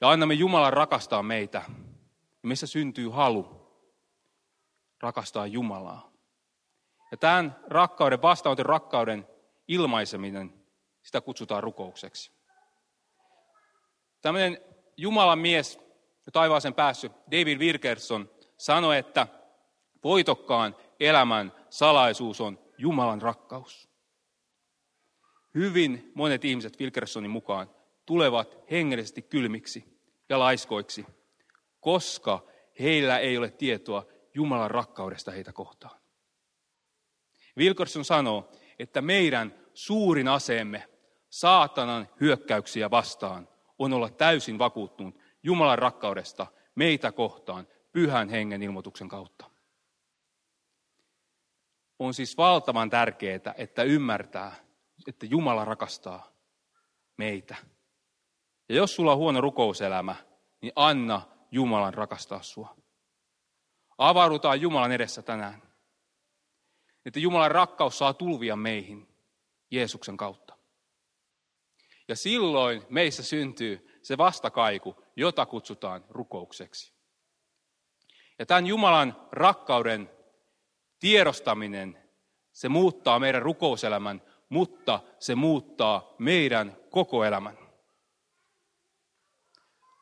ja 0.00 0.10
annamme 0.10 0.34
Jumalan 0.34 0.72
rakastaa 0.72 1.22
meitä, 1.22 1.62
niin 1.68 2.48
meissä 2.48 2.66
syntyy 2.66 3.08
halu 3.08 3.62
rakastaa 5.00 5.46
Jumalaa. 5.46 6.12
Ja 7.10 7.16
tämän 7.16 7.56
rakkauden, 7.66 8.22
vastaanoton 8.22 8.66
rakkauden 8.66 9.28
ilmaiseminen, 9.68 10.54
sitä 11.02 11.20
kutsutaan 11.20 11.62
rukoukseksi. 11.62 12.32
Tämmöinen 14.20 14.58
Jumalan 14.96 15.38
mies, 15.38 15.80
taivaaseen 16.32 16.74
päässyt, 16.74 17.12
David 17.12 17.58
Wilkerson, 17.58 18.30
sanoi, 18.58 18.98
että 18.98 19.26
voitokkaan 20.04 20.76
elämän 21.00 21.52
salaisuus 21.70 22.40
on 22.40 22.58
Jumalan 22.78 23.22
rakkaus. 23.22 23.88
Hyvin 25.54 26.12
monet 26.14 26.44
ihmiset 26.44 26.80
Wilkersonin 26.80 27.30
mukaan 27.30 27.70
tulevat 28.06 28.58
hengellisesti 28.70 29.22
kylmiksi 29.22 29.84
ja 30.28 30.38
laiskoiksi, 30.38 31.06
koska 31.80 32.46
heillä 32.80 33.18
ei 33.18 33.38
ole 33.38 33.50
tietoa 33.50 34.06
Jumalan 34.34 34.70
rakkaudesta 34.70 35.30
heitä 35.30 35.52
kohtaan. 35.52 36.00
Wilkerson 37.58 38.04
sanoo, 38.04 38.52
että 38.78 39.02
meidän 39.02 39.54
suurin 39.74 40.28
aseemme 40.28 40.88
saatanan 41.30 42.08
hyökkäyksiä 42.20 42.90
vastaan 42.90 43.48
on 43.78 43.92
olla 43.92 44.10
täysin 44.10 44.58
vakuuttunut 44.58 45.18
Jumalan 45.42 45.78
rakkaudesta 45.78 46.46
meitä 46.74 47.12
kohtaan 47.12 47.68
pyhän 47.92 48.28
hengen 48.28 48.62
ilmoituksen 48.62 49.08
kautta. 49.08 49.51
On 52.02 52.14
siis 52.14 52.36
valtavan 52.36 52.90
tärkeää, 52.90 53.54
että 53.56 53.82
ymmärtää, 53.82 54.54
että 55.06 55.26
Jumala 55.26 55.64
rakastaa 55.64 56.32
meitä. 57.16 57.56
Ja 58.68 58.74
jos 58.74 58.94
sulla 58.96 59.12
on 59.12 59.18
huono 59.18 59.40
rukouselämä, 59.40 60.16
niin 60.60 60.72
anna 60.76 61.22
Jumalan 61.50 61.94
rakastaa 61.94 62.42
sua. 62.42 62.76
Avaudutaan 63.98 64.60
Jumalan 64.60 64.92
edessä 64.92 65.22
tänään. 65.22 65.62
Että 67.04 67.20
Jumalan 67.20 67.50
rakkaus 67.50 67.98
saa 67.98 68.14
tulvia 68.14 68.56
meihin 68.56 69.08
Jeesuksen 69.70 70.16
kautta. 70.16 70.56
Ja 72.08 72.16
silloin 72.16 72.82
meissä 72.88 73.22
syntyy 73.22 74.00
se 74.02 74.18
vastakaiku, 74.18 75.04
jota 75.16 75.46
kutsutaan 75.46 76.04
rukoukseksi. 76.08 76.94
Ja 78.38 78.46
tämän 78.46 78.66
Jumalan 78.66 79.28
rakkauden 79.32 80.10
tiedostaminen, 81.02 81.98
se 82.52 82.68
muuttaa 82.68 83.18
meidän 83.18 83.42
rukouselämän, 83.42 84.22
mutta 84.48 85.00
se 85.18 85.34
muuttaa 85.34 86.14
meidän 86.18 86.76
koko 86.90 87.24
elämän. 87.24 87.58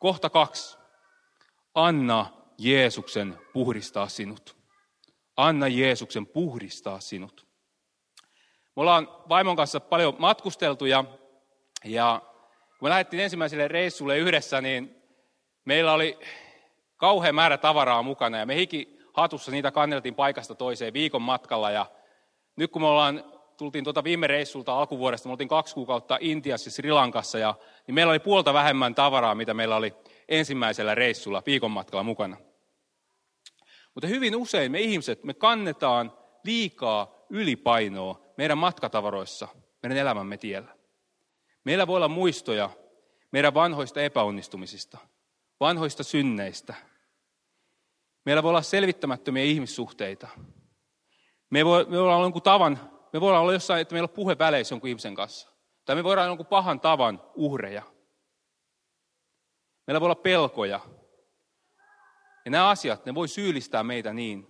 Kohta 0.01 0.31
kaksi. 0.31 0.79
Anna 1.75 2.27
Jeesuksen 2.59 3.39
puhdistaa 3.53 4.09
sinut. 4.09 4.57
Anna 5.37 5.69
Jeesuksen 5.69 6.27
puhdistaa 6.27 7.01
sinut. 7.01 7.47
Me 8.77 8.81
ollaan 8.81 9.09
vaimon 9.29 9.57
kanssa 9.57 9.81
paljon 9.81 10.17
matkusteltu 10.19 10.87
ja, 10.87 11.05
ja 11.85 12.23
kun 12.79 12.87
me 12.87 12.91
lähdettiin 12.91 13.23
ensimmäiselle 13.23 13.69
reissulle 13.69 14.19
yhdessä, 14.19 14.61
niin 14.61 15.03
meillä 15.65 15.93
oli 15.93 16.19
kauhean 16.97 17.35
määrä 17.35 17.59
tavaraa 17.59 18.03
mukana 18.03 18.39
ja 18.39 18.47
me 18.47 18.57
hiki 18.57 19.00
hatussa 19.13 19.51
niitä 19.51 19.71
kanneltiin 19.71 20.15
paikasta 20.15 20.55
toiseen 20.55 20.93
viikon 20.93 21.23
matkalla. 21.23 21.71
Ja 21.71 21.87
nyt 22.57 22.71
kun 22.71 22.83
me 22.83 22.87
ollaan, 22.89 23.25
tultiin 23.57 23.85
tuota 23.85 24.05
viime 24.05 24.27
reissulta 24.27 24.79
alkuvuodesta, 24.79 25.29
me 25.29 25.33
oltiin 25.33 25.49
kaksi 25.49 25.75
kuukautta 25.75 26.19
Intiassa, 26.21 26.71
Sri 26.71 26.93
Lankassa, 26.93 27.39
ja, 27.39 27.55
niin 27.87 27.95
meillä 27.95 28.11
oli 28.11 28.19
puolta 28.19 28.55
vähemmän 28.55 28.95
tavaraa, 28.95 29.35
mitä 29.35 29.55
meillä 29.55 29.77
oli 29.77 29.95
ensimmäisellä 30.29 30.95
reissulla 30.95 31.43
viikon 31.47 31.71
matkalla 31.71 32.03
mukana. 32.03 32.37
Mutta 33.95 34.07
hyvin 34.07 34.37
usein 34.37 34.73
me 34.73 34.81
ihmiset, 34.81 35.25
me 35.25 35.35
kannetaan 35.35 36.13
liikaa 36.45 37.15
ylipainoa 37.31 38.21
meidän 38.37 38.59
matkatavaroissa, 38.59 39.49
meidän 39.83 39.99
elämämme 39.99 40.37
tiellä. 40.37 40.75
Meillä 41.65 41.87
voi 41.87 41.97
olla 41.97 42.09
muistoja 42.09 42.71
meidän 43.33 43.55
vanhoista 43.55 44.01
epäonnistumisista, 44.01 44.99
vanhoista 45.61 46.03
synneistä. 46.03 46.75
Meillä 48.25 48.43
voi 48.43 48.49
olla 48.49 48.63
selvittämättömiä 48.63 49.45
ihmissuhteita. 49.45 50.29
Me 51.51 51.65
voi, 51.65 51.85
me 51.85 51.91
voi 51.91 52.01
olla 52.01 52.23
jonkun 52.23 52.43
tavan, 52.43 52.91
me 53.13 53.21
voidaan 53.21 53.43
olla 53.43 53.53
jossain, 53.53 53.81
että 53.81 53.95
meillä 53.95 54.07
on 54.07 54.15
puhe 54.15 54.39
väleissä 54.39 54.73
jonkun 54.73 54.89
ihmisen 54.89 55.15
kanssa. 55.15 55.49
Tai 55.85 55.97
me 55.97 56.05
voidaan 56.05 56.25
olla 56.25 56.31
jonkun 56.31 56.47
pahan 56.47 56.81
tavan 56.81 57.23
uhreja. 57.35 57.83
Meillä 59.87 60.01
voi 60.01 60.07
olla 60.07 60.15
pelkoja. 60.15 60.81
Ja 62.45 62.51
nämä 62.51 62.69
asiat, 62.69 63.07
ne 63.07 63.15
voi 63.15 63.29
syyllistää 63.29 63.83
meitä 63.83 64.13
niin, 64.13 64.49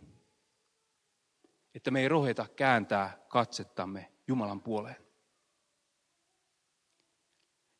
että 1.74 1.90
me 1.90 2.00
ei 2.00 2.08
rohjeta 2.08 2.46
kääntää 2.56 3.18
katsettamme 3.28 4.12
Jumalan 4.28 4.62
puoleen. 4.62 4.96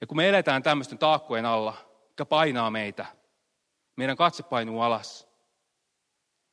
Ja 0.00 0.06
kun 0.06 0.16
me 0.16 0.28
eletään 0.28 0.62
tämmöisten 0.62 0.98
taakkojen 0.98 1.46
alla, 1.46 1.74
jotka 2.08 2.26
painaa 2.26 2.70
meitä, 2.70 3.06
meidän 3.96 4.16
katse 4.16 4.42
painuu 4.42 4.80
alas, 4.80 5.29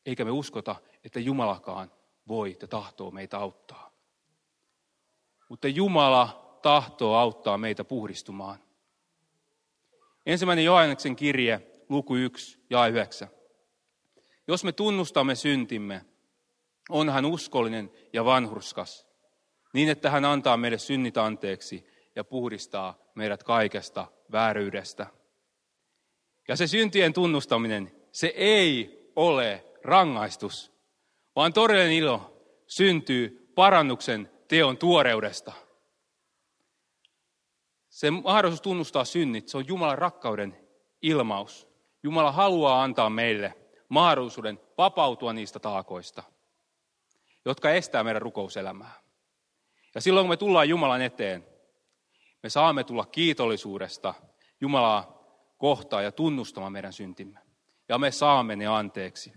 eikä 0.07 0.25
me 0.25 0.31
uskota, 0.31 0.75
että 1.03 1.19
Jumalakaan 1.19 1.91
voi 2.27 2.57
ja 2.61 2.67
tahtoo 2.67 3.11
meitä 3.11 3.37
auttaa. 3.37 3.91
Mutta 5.49 5.67
Jumala 5.67 6.59
tahtoo 6.61 7.15
auttaa 7.15 7.57
meitä 7.57 7.83
puhdistumaan. 7.83 8.59
Ensimmäinen 10.25 10.65
Johanneksen 10.65 11.15
kirje, 11.15 11.61
luku 11.89 12.15
1 12.15 12.65
ja 12.69 12.87
9. 12.87 13.27
Jos 14.47 14.63
me 14.63 14.71
tunnustamme 14.71 15.35
syntimme, 15.35 16.05
on 16.89 17.09
hän 17.09 17.25
uskollinen 17.25 17.91
ja 18.13 18.25
vanhurskas, 18.25 19.07
niin 19.73 19.89
että 19.89 20.09
hän 20.09 20.25
antaa 20.25 20.57
meille 20.57 20.77
synnit 20.77 21.17
anteeksi 21.17 21.87
ja 22.15 22.23
puhdistaa 22.23 22.97
meidät 23.15 23.43
kaikesta 23.43 24.07
vääryydestä. 24.31 25.07
Ja 26.47 26.55
se 26.55 26.67
syntien 26.67 27.13
tunnustaminen, 27.13 27.91
se 28.11 28.27
ei 28.27 28.97
ole 29.15 29.63
rangaistus, 29.83 30.71
vaan 31.35 31.53
todellinen 31.53 31.91
ilo 31.91 32.43
syntyy 32.67 33.51
parannuksen 33.55 34.31
teon 34.47 34.77
tuoreudesta. 34.77 35.53
Se 37.89 38.11
mahdollisuus 38.11 38.61
tunnustaa 38.61 39.05
synnit, 39.05 39.47
se 39.47 39.57
on 39.57 39.67
Jumalan 39.67 39.97
rakkauden 39.97 40.67
ilmaus. 41.01 41.67
Jumala 42.03 42.31
haluaa 42.31 42.83
antaa 42.83 43.09
meille 43.09 43.53
mahdollisuuden 43.89 44.59
vapautua 44.77 45.33
niistä 45.33 45.59
taakoista, 45.59 46.23
jotka 47.45 47.69
estää 47.69 48.03
meidän 48.03 48.21
rukouselämää. 48.21 48.93
Ja 49.95 50.01
silloin 50.01 50.23
kun 50.23 50.29
me 50.29 50.37
tullaan 50.37 50.69
Jumalan 50.69 51.01
eteen, 51.01 51.45
me 52.43 52.49
saamme 52.49 52.83
tulla 52.83 53.05
kiitollisuudesta 53.05 54.13
Jumalaa 54.61 55.23
kohtaan 55.57 56.03
ja 56.03 56.11
tunnustamaan 56.11 56.71
meidän 56.71 56.93
syntimme. 56.93 57.39
Ja 57.89 57.97
me 57.97 58.11
saamme 58.11 58.55
ne 58.55 58.67
anteeksi. 58.67 59.33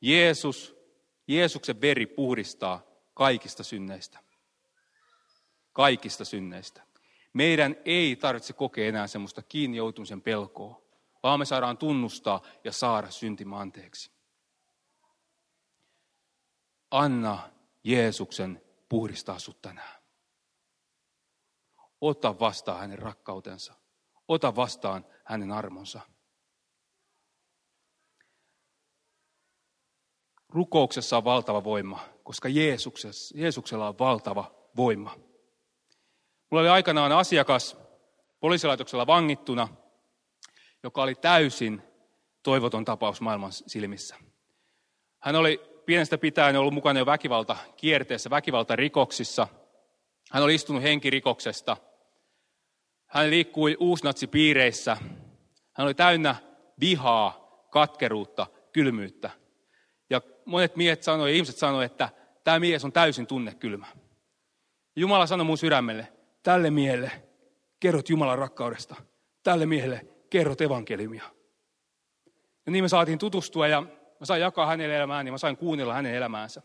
Jeesus, 0.00 0.76
Jeesuksen 1.28 1.80
veri 1.80 2.06
puhdistaa 2.06 2.82
kaikista 3.14 3.64
synneistä. 3.64 4.18
Kaikista 5.72 6.24
synneistä. 6.24 6.82
Meidän 7.32 7.76
ei 7.84 8.16
tarvitse 8.16 8.52
kokea 8.52 8.88
enää 8.88 9.06
semmoista 9.06 9.42
kiinni 9.42 9.76
joutumisen 9.76 10.22
pelkoa, 10.22 10.82
vaan 11.22 11.38
me 11.38 11.44
saadaan 11.44 11.78
tunnustaa 11.78 12.42
ja 12.64 12.72
saada 12.72 13.10
syntimä 13.10 13.58
anteeksi. 13.58 14.10
Anna 16.90 17.50
Jeesuksen 17.84 18.62
puhdistaa 18.88 19.38
sut 19.38 19.62
tänään. 19.62 20.02
Ota 22.00 22.38
vastaan 22.38 22.80
hänen 22.80 22.98
rakkautensa. 22.98 23.74
Ota 24.28 24.56
vastaan 24.56 25.06
hänen 25.24 25.52
armonsa. 25.52 26.00
Rukouksessa 30.56 31.16
on 31.16 31.24
valtava 31.24 31.64
voima, 31.64 32.00
koska 32.22 32.48
Jeesuksella 33.34 33.88
on 33.88 33.98
valtava 33.98 34.54
voima. 34.76 35.14
Mulla 36.50 36.60
oli 36.60 36.68
aikanaan 36.68 37.12
asiakas 37.12 37.76
poliisilaitoksella 38.40 39.06
vangittuna, 39.06 39.68
joka 40.82 41.02
oli 41.02 41.14
täysin 41.14 41.82
toivoton 42.42 42.84
tapaus 42.84 43.20
maailman 43.20 43.52
silmissä. 43.52 44.16
Hän 45.18 45.36
oli 45.36 45.60
pienestä 45.86 46.18
pitäen 46.18 46.56
ollut 46.56 46.74
mukana 46.74 46.98
jo 46.98 47.06
väkivalta 47.06 47.56
kierteessä, 47.76 48.30
väkivaltarikoksissa. 48.30 49.48
Hän 50.30 50.42
oli 50.42 50.54
istunut 50.54 50.82
henkirikoksesta. 50.82 51.76
Hän 53.06 53.30
liikkui 53.30 53.76
uusnatsipiireissä. 53.80 54.96
Hän 55.72 55.86
oli 55.86 55.94
täynnä 55.94 56.36
vihaa, 56.80 57.60
katkeruutta, 57.70 58.46
kylmyyttä. 58.72 59.45
Ja 60.10 60.20
monet 60.44 60.76
miehet 60.76 61.02
sanoivat, 61.02 61.34
ihmiset 61.34 61.56
sanoivat, 61.56 61.92
että 61.92 62.08
tämä 62.44 62.58
mies 62.58 62.84
on 62.84 62.92
täysin 62.92 63.26
tunnekylmä. 63.26 63.86
Jumala 64.96 65.26
sanoi 65.26 65.44
mun 65.44 65.58
sydämelle, 65.58 66.08
tälle 66.42 66.70
miehelle 66.70 67.10
kerrot 67.80 68.08
Jumalan 68.08 68.38
rakkaudesta. 68.38 68.94
Tälle 69.42 69.66
miehelle 69.66 70.06
kerrot 70.30 70.60
evankeliumia. 70.60 71.24
Ja 72.66 72.72
niin 72.72 72.84
me 72.84 72.88
saatiin 72.88 73.18
tutustua 73.18 73.66
ja 73.66 73.80
mä 74.20 74.26
sain 74.26 74.42
jakaa 74.42 74.66
hänen 74.66 74.90
elämään 74.90 75.26
ja 75.26 75.32
mä 75.32 75.38
sain 75.38 75.56
kuunnella 75.56 75.94
hänen 75.94 76.14
elämäänsä. 76.14 76.62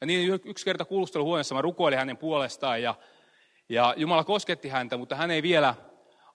Ja 0.00 0.06
niin 0.06 0.40
yksi 0.44 0.64
kerta 0.64 0.84
kuulusteluhuoneessa 0.84 1.54
mä 1.54 1.62
rukoilin 1.62 1.98
hänen 1.98 2.16
puolestaan 2.16 2.82
ja, 2.82 2.94
ja 3.68 3.94
Jumala 3.96 4.24
kosketti 4.24 4.68
häntä, 4.68 4.96
mutta 4.96 5.16
hän 5.16 5.30
ei 5.30 5.42
vielä 5.42 5.74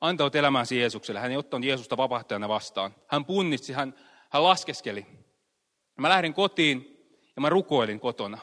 antanut 0.01 0.35
elämäänsä 0.35 0.75
Jeesukselle. 0.75 1.19
Hän 1.19 1.31
ei 1.31 1.37
ottanut 1.37 1.65
Jeesusta 1.65 1.97
vapahtajana 1.97 2.49
vastaan. 2.49 2.95
Hän 3.07 3.25
punnitsi, 3.25 3.73
hän, 3.73 3.95
hän 4.29 4.43
laskeskeli. 4.43 5.05
Mä 5.99 6.09
lähdin 6.09 6.33
kotiin 6.33 7.07
ja 7.35 7.41
mä 7.41 7.49
rukoilin 7.49 7.99
kotona. 7.99 8.37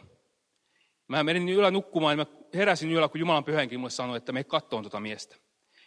Mä 1.09 1.25
menin 1.25 1.49
yöllä 1.49 1.71
nukkumaan 1.71 2.19
ja 2.19 2.25
mä 2.25 2.41
heräsin 2.55 2.93
yöllä, 2.93 3.09
kun 3.09 3.21
Jumalan 3.21 3.45
pyhänkin 3.45 3.81
mulle 3.81 3.91
sanoi, 3.91 4.17
että 4.17 4.33
me 4.33 4.45
kattoon 4.45 4.83
tuota 4.83 5.01
miestä. 5.01 5.37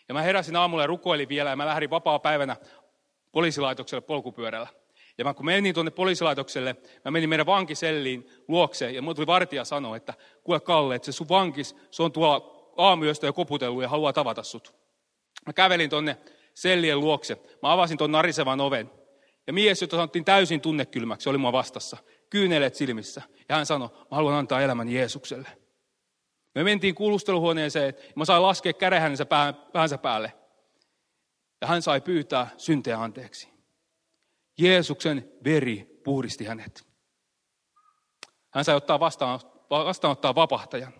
Ja 0.08 0.14
mä 0.14 0.22
heräsin 0.22 0.56
aamulla 0.56 0.84
ja 0.84 0.88
rukoilin 0.88 1.30
vielä 1.30 1.50
ja 1.50 1.56
mä 1.56 1.66
lähdin 1.66 1.90
vapaa 1.90 2.20
päivänä 2.20 2.56
poliisilaitokselle 3.32 4.02
polkupyörällä. 4.02 4.68
Ja 5.18 5.24
mä 5.24 5.34
kun 5.34 5.46
menin 5.46 5.74
tuonne 5.74 5.92
poliisilaitokselle, 5.92 6.76
mä 7.06 7.12
menin 7.12 7.30
meidän 7.30 7.46
vankiselliin 7.46 8.30
luokse 8.48 8.92
ja 8.92 9.02
mulle 9.02 9.16
tuli 9.16 9.28
vartija 9.28 9.66
sanoa, 9.66 9.96
että 9.96 10.14
kuule 10.44 10.60
Kalle, 10.60 10.96
että 10.96 11.06
se 11.06 11.12
sun 11.12 11.30
vankis, 11.30 11.76
se 11.92 12.04
on 12.04 12.12
tuolla 12.12 12.72
aamuyöstä 12.78 13.26
jo 13.26 13.34
koputellut 13.34 13.82
ja 13.82 13.90
haluaa 13.90 14.14
tavata 14.14 14.44
sut. 14.44 14.76
Mä 15.46 15.54
kävelin 15.54 15.90
tuonne 15.90 16.18
sellien 16.54 17.00
luokse, 17.00 17.38
mä 17.62 17.74
avasin 17.74 17.98
tuon 17.98 18.12
narisevan 18.12 18.62
oven. 18.62 18.92
Ja 19.48 19.54
mies, 19.54 19.82
jota 19.82 19.96
sanottiin 19.96 20.26
täysin 20.26 20.62
tunnekylmäksi, 20.62 21.30
oli 21.30 21.38
mua 21.38 21.52
vastassa, 21.52 21.98
kyyneleet 22.30 22.76
silmissä. 22.76 23.22
Ja 23.50 23.56
hän 23.56 23.66
sanoi, 23.66 23.90
mä 23.90 24.16
haluan 24.16 24.36
antaa 24.36 24.62
elämän 24.62 24.90
Jeesukselle. 24.90 25.50
Me 26.56 26.64
mentiin 26.64 26.96
kuulusteluhuoneeseen, 26.96 27.94
ja 27.98 28.14
mä 28.16 28.26
sain 28.26 28.42
laskea 28.42 28.74
käden 28.74 29.02
hänensä 29.02 29.26
päänsä 29.74 29.98
päälle. 29.98 30.34
Ja 31.62 31.68
hän 31.68 31.82
sai 31.82 32.02
pyytää 32.02 32.50
synteä 32.58 33.02
anteeksi. 33.02 33.50
Jeesuksen 34.58 35.32
veri 35.44 36.02
puhdisti 36.04 36.46
hänet. 36.46 36.88
Hän 38.50 38.66
sai 38.66 38.76
ottaa 38.76 39.00
vastaan, 39.00 39.40
vastaanottaa 39.70 40.36
vapahtajan. 40.36 40.94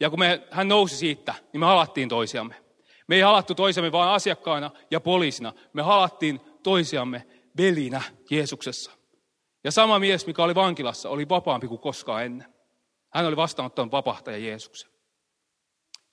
Ja 0.00 0.10
kun 0.10 0.18
me, 0.18 0.46
hän 0.50 0.68
nousi 0.68 0.96
siitä, 0.96 1.34
niin 1.52 1.60
me 1.60 1.66
halattiin 1.66 2.08
toisiamme. 2.08 2.54
Me 3.06 3.16
ei 3.16 3.20
halattu 3.20 3.54
toisiamme 3.54 3.92
vain 3.92 4.10
asiakkaana 4.10 4.70
ja 4.90 5.00
poliisina. 5.00 5.52
Me 5.72 5.82
halattiin 5.82 6.40
toisiamme 6.62 7.26
velinä 7.56 8.02
Jeesuksessa. 8.30 8.90
Ja 9.64 9.70
sama 9.70 9.98
mies, 9.98 10.26
mikä 10.26 10.42
oli 10.42 10.54
vankilassa, 10.54 11.08
oli 11.08 11.28
vapaampi 11.28 11.68
kuin 11.68 11.80
koskaan 11.80 12.24
ennen. 12.24 12.54
Hän 13.14 13.26
oli 13.26 13.36
vastaanottanut 13.36 13.92
vapahtaja 13.92 14.38
Jeesuksen. 14.38 14.90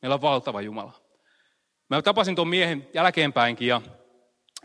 Meillä 0.01 0.13
on 0.13 0.21
valtava 0.21 0.61
Jumala. 0.61 1.01
Mä 1.89 2.01
tapasin 2.01 2.35
tuon 2.35 2.47
miehen 2.47 2.89
jälkeenpäinkin 2.93 3.67
ja, 3.67 3.81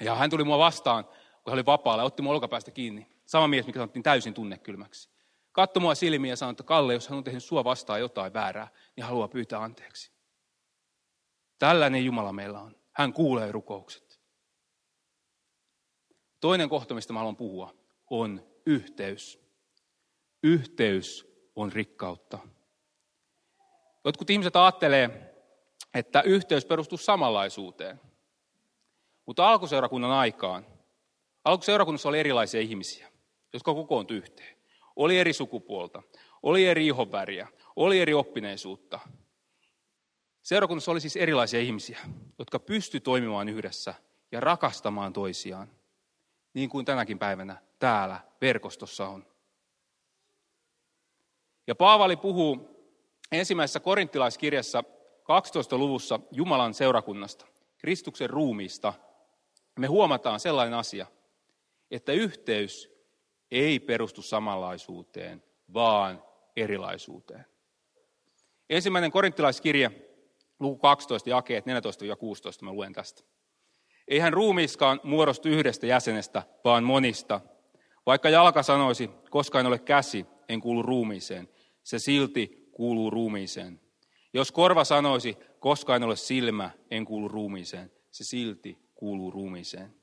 ja 0.01 0.15
hän 0.15 0.31
tuli 0.31 0.45
mua 0.45 0.59
vastaan, 0.59 1.05
kun 1.05 1.15
hän 1.47 1.55
oli 1.55 1.67
vapaalla 1.67 2.03
ja 2.03 2.07
otti 2.07 2.23
mua 2.23 2.33
olkapäästä 2.33 2.71
kiinni. 2.71 3.07
Sama 3.27 3.49
mies, 3.49 3.67
mikä 3.67 3.79
sanottiin 3.79 4.03
täysin 4.03 4.35
tunnekylmäksi. 4.35 5.11
Katso 5.53 5.81
mua 5.81 5.95
silmiä 5.95 6.33
ja 6.33 6.37
sanoi, 6.37 6.51
että 6.51 6.63
Kalle, 6.63 6.95
jos 6.95 7.09
hän 7.09 7.19
on 7.19 7.25
tehnyt 7.25 7.45
sua 7.45 7.65
vastaan 7.65 8.01
jotain 8.01 8.33
väärää, 8.33 8.69
niin 8.97 9.05
haluaa 9.05 9.29
pyytää 9.29 9.63
anteeksi. 9.63 10.13
Tällainen 11.59 12.05
Jumala 12.05 12.33
meillä 12.33 12.61
on. 12.61 12.77
Hän 12.93 13.13
kuulee 13.13 13.53
rukoukset. 13.53 14.10
Toinen 16.41 16.69
kohta, 16.69 16.95
mistä 16.95 17.13
mä 17.13 17.19
haluan 17.19 17.37
puhua, 17.37 17.75
on 18.11 18.47
yhteys. 18.67 19.41
Yhteys 20.43 21.31
on 21.57 21.73
rikkautta. 21.73 22.39
Jotkut 24.05 24.31
ihmiset 24.31 24.57
ajattelee, 24.57 25.35
että 25.95 26.23
yhteys 26.23 26.65
perustuu 26.65 26.99
samanlaisuuteen. 26.99 28.01
Mutta 29.27 29.49
alkuseurakunnan 29.49 30.11
aikaan, 30.11 30.67
alkuseurakunnassa 31.45 32.09
oli 32.09 32.21
erilaisia 32.21 32.61
ihmisiä, 32.61 33.13
jotka 33.53 33.75
kokoontu 33.75 34.15
yhteen. 34.15 34.57
Oli 34.97 35.19
eri 35.19 35.33
sukupuolta, 35.33 36.03
oli 36.43 36.67
eri 36.67 36.87
ihonväriä, 36.87 37.49
oli 37.77 38.01
eri 38.01 38.15
oppineisuutta. 38.15 39.01
Seurakunnassa 40.43 40.91
oli 40.91 41.01
siis 41.01 41.17
erilaisia 41.17 41.61
ihmisiä, 41.61 41.99
jotka 42.39 42.59
pysty 42.59 43.01
toimimaan 43.01 43.49
yhdessä 43.49 43.95
ja 44.33 44.41
rakastamaan 44.41 45.13
toisiaan, 45.13 45.71
niin 46.55 46.71
kuin 46.71 46.87
tänäkin 46.87 47.19
päivänä 47.19 47.57
täällä 47.79 48.21
verkostossa 48.41 49.09
on. 49.09 49.27
Ja 51.67 51.75
Paavali 51.75 52.17
puhuu 52.17 52.71
ensimmäisessä 53.33 53.81
korinttilaiskirjassa 53.81 54.85
12. 55.23 55.79
luvussa 55.79 56.21
Jumalan 56.31 56.75
seurakunnasta, 56.75 57.47
Kristuksen 57.79 58.31
ruumiista. 58.31 58.93
Me 59.79 59.87
huomataan 59.87 60.41
sellainen 60.41 60.79
asia, 60.79 61.07
että 61.91 62.13
yhteys 62.13 62.91
ei 63.51 63.81
perustu 63.81 64.23
samanlaisuuteen, 64.23 65.43
vaan 65.75 66.23
erilaisuuteen. 66.57 67.47
Ensimmäinen 68.71 69.11
korinttilaiskirja, 69.11 69.91
luku 70.61 70.79
12, 70.79 71.31
jakeet 71.31 71.65
14-16, 71.67 71.69
mä 72.63 72.73
luen 72.73 72.93
tästä. 72.93 73.23
Eihän 74.11 74.33
ruumiiskaan 74.33 75.01
muodostu 75.03 75.49
yhdestä 75.49 75.87
jäsenestä, 75.87 76.43
vaan 76.65 76.85
monista. 76.85 77.41
Vaikka 78.07 78.29
jalka 78.29 78.63
sanoisi, 78.63 79.11
koska 79.31 79.61
en 79.61 79.67
ole 79.67 79.79
käsi, 79.79 80.27
en 80.49 80.61
kuulu 80.61 80.83
ruumiiseen, 80.83 81.49
se 81.83 81.99
silti 81.99 82.69
kuuluu 82.73 83.11
ruumiiseen. 83.11 83.81
Jos 84.33 84.53
korva 84.53 84.85
sanoisi, 84.85 85.37
koska 85.61 85.97
en 85.97 86.03
ole 86.03 86.17
silmä, 86.17 86.71
en 86.91 87.05
kuulu 87.05 87.29
ruumiiseen, 87.29 87.93
se 88.11 88.25
silti 88.25 88.79
kuuluu 88.95 89.31
ruumiiseen. 89.31 89.95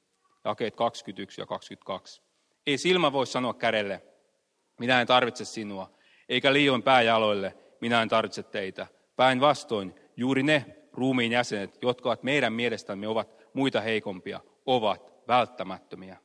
Jakeet 0.46 0.76
21 0.76 1.41
ja 1.41 1.46
22. 1.46 2.22
Ei 2.67 2.78
silmä 2.78 3.12
voi 3.12 3.28
sanoa 3.28 3.54
kädelle, 3.54 4.04
minä 4.80 5.02
en 5.02 5.08
tarvitse 5.08 5.46
sinua, 5.46 5.91
eikä 6.30 6.54
liioin 6.54 6.84
pääjaloille, 6.84 7.58
minä 7.82 8.02
en 8.02 8.10
tarvitse 8.10 8.43
teitä. 8.43 8.88
Päinvastoin, 9.15 9.96
juuri 10.17 10.43
ne 10.43 10.65
ruumiin 10.93 11.32
jäsenet, 11.32 11.78
jotka 11.82 12.10
ovat 12.10 12.24
meidän 12.24 12.54
mielestämme 12.54 13.08
ovat 13.08 13.37
muita 13.53 13.81
heikompia, 13.81 14.39
ovat 14.65 15.13
välttämättömiä. 15.27 16.17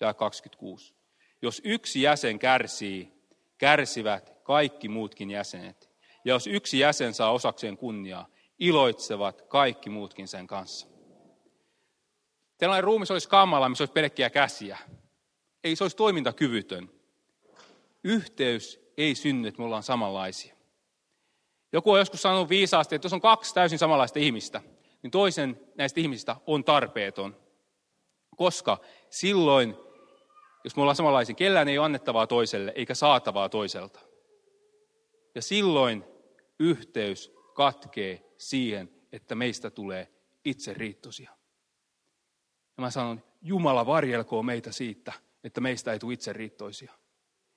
Ja 0.00 0.14
26. 0.14 0.94
Jos 1.42 1.60
yksi 1.64 2.02
jäsen 2.02 2.38
kärsii, 2.38 3.12
kärsivät 3.58 4.32
kaikki 4.42 4.88
muutkin 4.88 5.30
jäsenet. 5.30 5.90
Ja 6.24 6.34
jos 6.34 6.46
yksi 6.46 6.78
jäsen 6.78 7.14
saa 7.14 7.32
osakseen 7.32 7.76
kunniaa, 7.76 8.26
iloitsevat 8.58 9.42
kaikki 9.42 9.90
muutkin 9.90 10.28
sen 10.28 10.46
kanssa. 10.46 10.86
Tällainen 12.58 12.84
ruumis 12.84 13.10
olisi 13.10 13.28
kammalla, 13.28 13.68
missä 13.68 13.82
olisi 13.82 13.92
pelkkiä 13.92 14.30
käsiä. 14.30 14.78
Ei 15.64 15.76
se 15.76 15.84
olisi 15.84 15.96
toimintakyvytön. 15.96 16.90
Yhteys 18.04 18.80
ei 18.96 19.14
synny, 19.14 19.48
että 19.48 19.58
me 19.58 19.64
ollaan 19.64 19.82
samanlaisia. 19.82 20.56
Joku 21.72 21.90
on 21.90 21.98
joskus 21.98 22.22
sanonut 22.22 22.48
viisaasti, 22.48 22.94
että 22.94 23.06
jos 23.06 23.12
on 23.12 23.20
kaksi 23.20 23.54
täysin 23.54 23.78
samanlaista 23.78 24.18
ihmistä, 24.18 24.60
niin 25.06 25.10
toisen 25.10 25.60
näistä 25.74 26.00
ihmisistä 26.00 26.36
on 26.46 26.64
tarpeeton. 26.64 27.36
Koska 28.36 28.78
silloin, 29.10 29.76
jos 30.64 30.76
me 30.76 30.82
ollaan 30.82 30.96
samanlaisia, 30.96 31.34
kellään 31.34 31.68
ei 31.68 31.78
ole 31.78 31.84
annettavaa 31.84 32.26
toiselle 32.26 32.72
eikä 32.74 32.94
saatavaa 32.94 33.48
toiselta. 33.48 34.00
Ja 35.34 35.42
silloin 35.42 36.04
yhteys 36.58 37.32
katkee 37.54 38.34
siihen, 38.38 38.90
että 39.12 39.34
meistä 39.34 39.70
tulee 39.70 40.08
itse 40.44 40.74
riittosia. 40.74 41.30
Ja 42.76 42.80
mä 42.80 42.90
sanon, 42.90 43.22
Jumala 43.42 43.86
varjelkoon 43.86 44.46
meitä 44.46 44.72
siitä, 44.72 45.12
että 45.44 45.60
meistä 45.60 45.92
ei 45.92 45.98
tule 45.98 46.12
itse 46.12 46.32
riittoisia. 46.32 46.92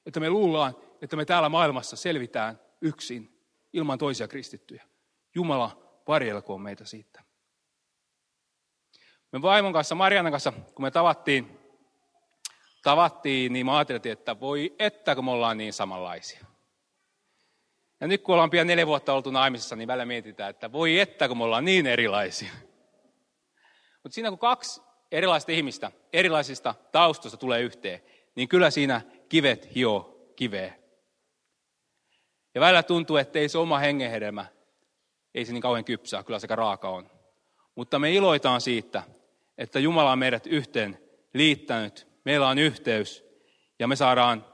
Että 0.06 0.20
me 0.20 0.30
luullaan, 0.30 0.76
että 1.02 1.16
me 1.16 1.26
täällä 1.26 1.50
maailmassa 1.50 1.96
selvitään 1.96 2.60
yksin, 2.82 3.46
ilman 3.74 3.98
toisia 3.98 4.28
kristittyjä. 4.28 4.86
Jumala 5.36 6.02
varjelkoon 6.08 6.62
meitä 6.62 6.86
siitä. 6.86 7.29
Me 9.32 9.42
vaimon 9.42 9.74
kanssa, 9.74 9.96
Marianan 9.96 10.32
kanssa, 10.32 10.52
kun 10.52 10.86
me 10.86 10.92
tavattiin 10.92 11.60
tavattiin, 12.84 13.54
niin 13.54 13.66
mä 13.66 13.78
ajattelin, 13.78 14.08
että 14.08 14.40
voi 14.40 14.76
että 14.80 15.16
kun 15.16 15.26
me 15.26 15.32
ollaan 15.32 15.58
niin 15.58 15.74
samanlaisia. 15.74 16.46
Ja 18.02 18.08
nyt 18.08 18.22
kun 18.22 18.34
ollaan 18.34 18.50
pian 18.50 18.68
neljä 18.68 18.88
vuotta 18.88 19.14
oltu 19.14 19.32
naimisissa, 19.32 19.76
niin 19.76 19.88
välillä 19.88 20.06
mietitään, 20.06 20.50
että 20.50 20.72
voi 20.72 21.00
että 21.00 21.28
kun 21.28 21.38
me 21.38 21.44
ollaan 21.44 21.66
niin 21.66 21.88
erilaisia. 21.88 22.52
Mutta 24.04 24.16
siinä 24.16 24.30
kun 24.30 24.40
kaksi 24.40 24.82
erilaista 25.12 25.52
ihmistä 25.52 25.92
erilaisista 26.14 26.76
taustoista 26.92 27.38
tulee 27.38 27.62
yhteen, 27.62 28.02
niin 28.36 28.48
kyllä 28.48 28.70
siinä 28.70 29.02
kivet 29.30 29.76
hio 29.76 30.18
kiveä. 30.36 30.74
Ja 32.56 32.62
välillä 32.62 32.84
tuntuu, 32.84 33.18
että 33.18 33.40
ei 33.40 33.50
se 33.50 33.58
oma 33.58 33.80
hengenhedelmä, 33.80 34.46
ei 35.36 35.46
se 35.46 35.54
niin 35.54 35.62
kauhean 35.62 35.86
kypsää, 35.86 36.24
kyllä 36.24 36.40
sekä 36.40 36.56
raaka 36.56 36.90
on. 36.90 37.12
Mutta 37.76 38.00
me 38.00 38.12
iloitaan 38.12 38.62
siitä, 38.62 39.04
että 39.60 39.80
Jumala 39.80 40.12
on 40.12 40.20
meidät 40.20 40.48
yhteen 40.48 41.00
liittänyt, 41.34 42.08
meillä 42.26 42.48
on 42.48 42.58
yhteys 42.58 43.26
ja 43.80 43.88
me 43.88 43.96
saadaan 43.96 44.46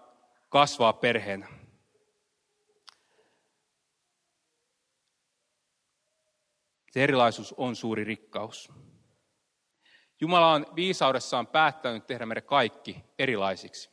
kasvaa 0.50 0.94
perheenä. 0.94 1.48
Se 6.92 7.04
erilaisuus 7.04 7.54
on 7.54 7.76
suuri 7.76 8.04
rikkaus. 8.04 8.72
Jumala 10.22 10.52
on 10.52 10.66
viisaudessaan 10.76 11.48
päättänyt 11.48 12.08
tehdä 12.08 12.26
meidät 12.26 12.46
kaikki 12.46 13.04
erilaisiksi. 13.20 13.90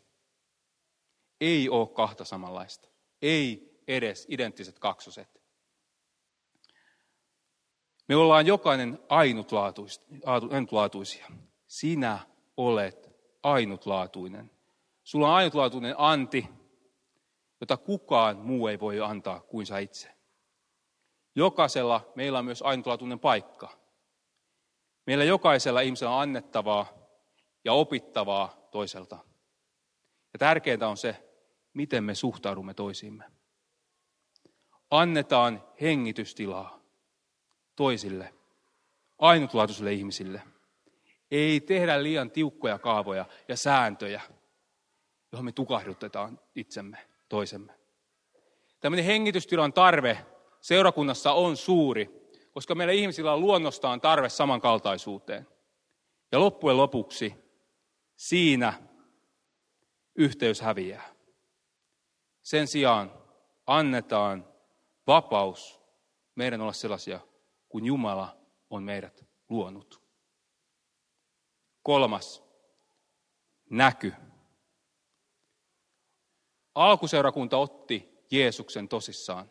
Ei 1.41 1.69
ole 1.69 1.89
kahta 1.89 2.25
samanlaista. 2.25 2.89
Ei 3.23 3.79
edes 3.89 4.27
identtiset 4.31 4.79
kaksoset. 4.79 5.42
Me 8.09 8.17
ollaan 8.17 8.47
jokainen 8.47 8.99
ainutlaatuisia. 10.51 11.27
Sinä 11.67 12.19
olet 12.57 13.11
ainutlaatuinen. 13.43 14.51
Sulla 15.05 15.29
on 15.29 15.35
ainutlaatuinen 15.35 15.95
anti, 15.99 16.49
jota 17.61 17.77
kukaan 17.77 18.37
muu 18.37 18.67
ei 18.67 18.81
voi 18.81 19.01
antaa 19.01 19.41
kuin 19.41 19.67
sä 19.67 19.79
itse. 19.79 20.09
Jokaisella 21.35 22.13
meillä 22.15 22.39
on 22.39 22.45
myös 22.45 22.63
ainutlaatuinen 22.63 23.19
paikka. 23.19 23.79
Meillä 25.07 25.25
jokaisella 25.25 25.81
ihmisellä 25.81 26.15
on 26.15 26.23
annettavaa 26.23 26.87
ja 27.65 27.73
opittavaa 27.73 28.69
toiselta. 28.71 29.19
Ja 30.33 30.39
tärkeintä 30.39 30.89
on 30.89 30.97
se, 30.97 31.29
miten 31.75 32.05
me 32.05 32.15
suhtaudumme 32.15 32.75
toisiimme. 32.75 33.25
Annetaan 34.91 35.65
hengitystilaa 35.81 36.82
toisille, 37.77 38.35
ainutlaatuisille 39.19 39.93
ihmisille. 39.93 40.43
Ei 41.31 41.61
tehdä 41.61 42.03
liian 42.03 42.31
tiukkoja 42.31 42.79
kaavoja 42.79 43.25
ja 43.49 43.57
sääntöjä, 43.57 44.21
johon 45.33 45.45
me 45.45 45.53
tukahdutetaan 45.53 46.41
itsemme, 46.55 46.99
toisemme. 47.29 47.73
Tämmöinen 48.81 49.05
hengitystilan 49.05 49.73
tarve 49.73 50.27
seurakunnassa 50.61 51.33
on 51.33 51.57
suuri, 51.57 52.31
koska 52.53 52.75
meillä 52.75 52.93
ihmisillä 52.93 53.33
on 53.33 53.41
luonnostaan 53.41 54.01
tarve 54.01 54.29
samankaltaisuuteen. 54.29 55.49
Ja 56.33 56.41
loppujen 56.41 56.77
lopuksi 56.77 57.35
siinä 58.17 58.73
yhteys 60.15 60.61
häviää. 60.61 61.15
Sen 62.43 62.67
sijaan 62.67 63.13
annetaan 63.67 64.49
vapaus 65.07 65.81
meidän 66.35 66.61
olla 66.61 66.73
sellaisia 66.73 67.21
kuin 67.73 67.87
Jumala 67.87 68.37
on 68.71 68.83
meidät 68.83 69.25
luonut. 69.49 70.03
Kolmas, 71.83 72.43
näky. 73.71 74.13
Alkuseurakunta 76.75 77.57
otti 77.57 78.09
Jeesuksen 78.31 78.89
tosissaan. 78.89 79.51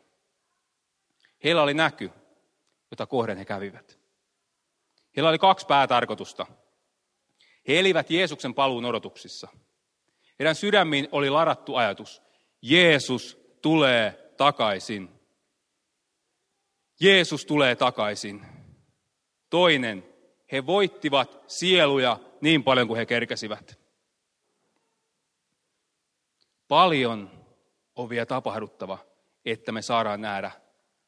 Heillä 1.43 1.61
oli 1.61 1.73
näky, 1.73 2.11
jota 2.91 3.05
kohden 3.05 3.37
he 3.37 3.45
kävivät. 3.45 3.99
Heillä 5.15 5.29
oli 5.29 5.37
kaksi 5.37 5.65
päätarkoitusta. 5.65 6.45
He 7.67 7.79
elivät 7.79 8.09
Jeesuksen 8.09 8.53
paluun 8.53 8.85
odotuksissa. 8.85 9.47
Heidän 10.39 10.55
sydämiin 10.55 11.07
oli 11.11 11.29
ladattu 11.29 11.75
ajatus, 11.75 12.21
Jeesus 12.61 13.37
tulee 13.61 14.33
takaisin. 14.37 15.20
Jeesus 17.01 17.45
tulee 17.45 17.75
takaisin. 17.75 18.45
Toinen, 19.49 20.03
he 20.51 20.65
voittivat 20.65 21.43
sieluja 21.47 22.19
niin 22.41 22.63
paljon 22.63 22.87
kuin 22.87 22.97
he 22.97 23.05
kerkäsivät. 23.05 23.79
Paljon 26.67 27.45
on 27.95 28.09
vielä 28.09 28.25
tapahduttava, 28.25 28.97
että 29.45 29.71
me 29.71 29.81
saadaan 29.81 30.21
nähdä 30.21 30.51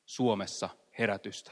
Suomessa 0.05 0.69
herätystä. 0.99 1.51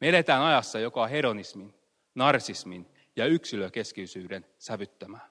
Me 0.00 0.08
eletään 0.08 0.42
ajassa, 0.42 0.78
joka 0.78 1.02
on 1.02 1.10
hedonismin, 1.10 1.74
narsismin 2.14 2.86
ja 3.16 3.26
yksilökeskisyysyyden 3.26 4.46
sävyttämää. 4.58 5.30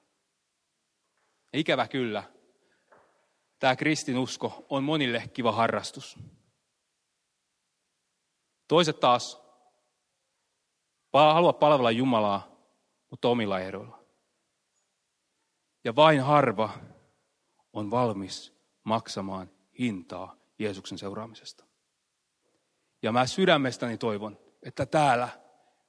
Ikävä 1.52 1.88
kyllä, 1.88 2.22
tämä 3.58 3.76
kristinusko 3.76 4.66
on 4.68 4.84
monille 4.84 5.30
kiva 5.32 5.52
harrastus. 5.52 6.18
Toiset 8.68 9.00
taas 9.00 9.42
haluaa 11.12 11.52
palvella 11.52 11.90
Jumalaa, 11.90 12.48
mutta 13.10 13.28
omilla 13.28 13.60
ehdoilla. 13.60 13.98
Ja 15.84 15.96
vain 15.96 16.20
harva 16.20 16.70
on 17.72 17.90
valmis 17.90 18.52
maksamaan 18.84 19.50
hintaa 19.78 20.36
Jeesuksen 20.58 20.98
seuraamisesta. 20.98 21.64
Ja 23.02 23.12
mä 23.12 23.26
sydämestäni 23.26 23.98
toivon, 23.98 24.38
että 24.62 24.86
täällä 24.86 25.28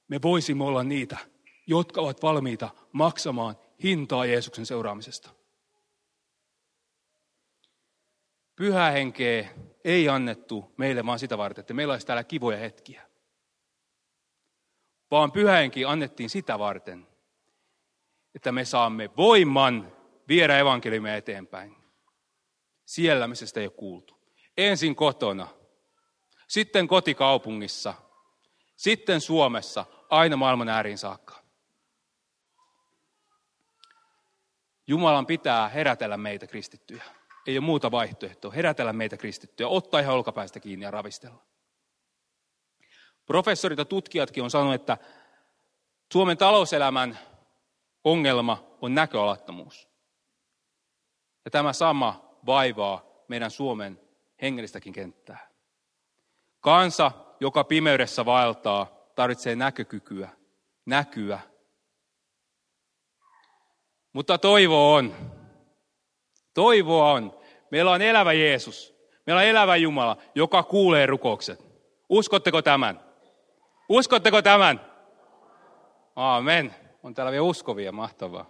me 0.07 0.21
voisimme 0.21 0.63
olla 0.63 0.83
niitä, 0.83 1.17
jotka 1.67 2.01
ovat 2.01 2.23
valmiita 2.23 2.69
maksamaan 2.91 3.57
hintaa 3.83 4.25
Jeesuksen 4.25 4.65
seuraamisesta. 4.65 5.29
Pyhä 8.55 8.91
henkeä 8.91 9.49
ei 9.83 10.09
annettu 10.09 10.73
meille 10.77 11.05
vaan 11.05 11.19
sitä 11.19 11.37
varten, 11.37 11.61
että 11.61 11.73
meillä 11.73 11.91
olisi 11.91 12.07
täällä 12.07 12.23
kivoja 12.23 12.57
hetkiä. 12.57 13.09
Vaan 15.11 15.31
pyhä 15.31 15.55
henki 15.55 15.85
annettiin 15.85 16.29
sitä 16.29 16.59
varten, 16.59 17.07
että 18.35 18.51
me 18.51 18.65
saamme 18.65 19.09
voiman 19.17 19.91
viedä 20.27 20.59
evankeliumia 20.59 21.15
eteenpäin. 21.15 21.75
Siellä, 22.85 23.27
missä 23.27 23.45
sitä 23.45 23.59
ei 23.59 23.65
ole 23.65 23.73
kuultu. 23.73 24.19
Ensin 24.57 24.95
kotona, 24.95 25.47
sitten 26.47 26.87
kotikaupungissa, 26.87 27.93
sitten 28.75 29.21
Suomessa, 29.21 29.85
aina 30.09 30.37
maailman 30.37 30.69
ääriin 30.69 30.97
saakka. 30.97 31.39
Jumalan 34.87 35.25
pitää 35.25 35.69
herätellä 35.69 36.17
meitä 36.17 36.47
kristittyjä. 36.47 37.03
Ei 37.47 37.57
ole 37.57 37.65
muuta 37.65 37.91
vaihtoehtoa. 37.91 38.51
Herätellä 38.51 38.93
meitä 38.93 39.17
kristittyjä, 39.17 39.67
ottaa 39.67 39.99
ihan 39.99 40.15
olkapäästä 40.15 40.59
kiinni 40.59 40.85
ja 40.85 40.91
ravistella. 40.91 41.43
Professorit 43.25 43.79
ja 43.79 43.85
tutkijatkin 43.85 44.43
on 44.43 44.51
sanonut, 44.51 44.75
että 44.75 44.97
Suomen 46.13 46.37
talouselämän 46.37 47.19
ongelma 48.03 48.77
on 48.81 48.95
näköalattomuus. 48.95 49.89
Ja 51.45 51.51
tämä 51.51 51.73
sama 51.73 52.35
vaivaa 52.45 53.05
meidän 53.27 53.51
Suomen 53.51 54.01
hengellistäkin 54.41 54.93
kenttää. 54.93 55.49
Kansa, 56.59 57.11
joka 57.39 57.63
pimeydessä 57.63 58.25
vaeltaa, 58.25 58.87
tarvitsee 59.15 59.55
näkökykyä, 59.55 60.29
näkyä. 60.85 61.39
Mutta 64.13 64.37
toivo 64.37 64.93
on. 64.93 65.15
Toivoa 66.59 67.11
on. 67.11 67.39
Meillä 67.71 67.91
on 67.91 68.01
elävä 68.01 68.33
Jeesus. 68.33 68.95
Meillä 69.25 69.39
on 69.39 69.47
elävä 69.47 69.75
Jumala, 69.75 70.17
joka 70.35 70.63
kuulee 70.63 71.05
rukoukset. 71.05 71.65
Uskotteko 72.09 72.61
tämän? 72.61 72.99
Uskotteko 73.89 74.41
tämän? 74.41 74.81
Aamen. 76.15 76.75
On 77.03 77.13
täällä 77.13 77.31
vielä 77.31 77.43
uskovia, 77.43 77.91
mahtavaa. 77.91 78.49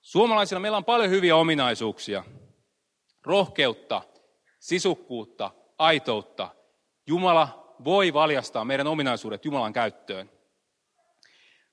Suomalaisilla 0.00 0.60
meillä 0.60 0.76
on 0.76 0.84
paljon 0.84 1.10
hyviä 1.10 1.36
ominaisuuksia. 1.36 2.24
Rohkeutta, 3.24 4.02
sisukkuutta, 4.58 5.50
aitoutta. 5.78 6.48
Jumala 7.06 7.74
voi 7.84 8.12
valjastaa 8.12 8.64
meidän 8.64 8.86
ominaisuudet 8.86 9.44
Jumalan 9.44 9.72
käyttöön. 9.72 10.30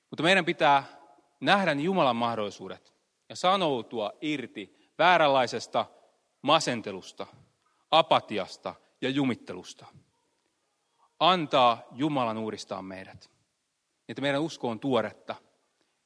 Mutta 0.10 0.24
meidän 0.24 0.46
pitää 0.46 1.03
nähdä 1.46 1.72
Jumalan 1.72 2.16
mahdollisuudet 2.16 2.94
ja 3.30 3.36
sanoutua 3.36 4.12
irti 4.22 4.92
vääränlaisesta 4.98 5.86
masentelusta, 6.42 7.28
apatiasta 7.92 8.76
ja 9.02 9.10
jumittelusta. 9.10 9.86
Antaa 11.20 11.84
Jumalan 11.92 12.38
uudistaa 12.38 12.82
meidät. 12.82 13.30
että 14.10 14.22
meidän 14.22 14.42
usko 14.42 14.70
on 14.70 14.80
tuoretta, 14.80 15.36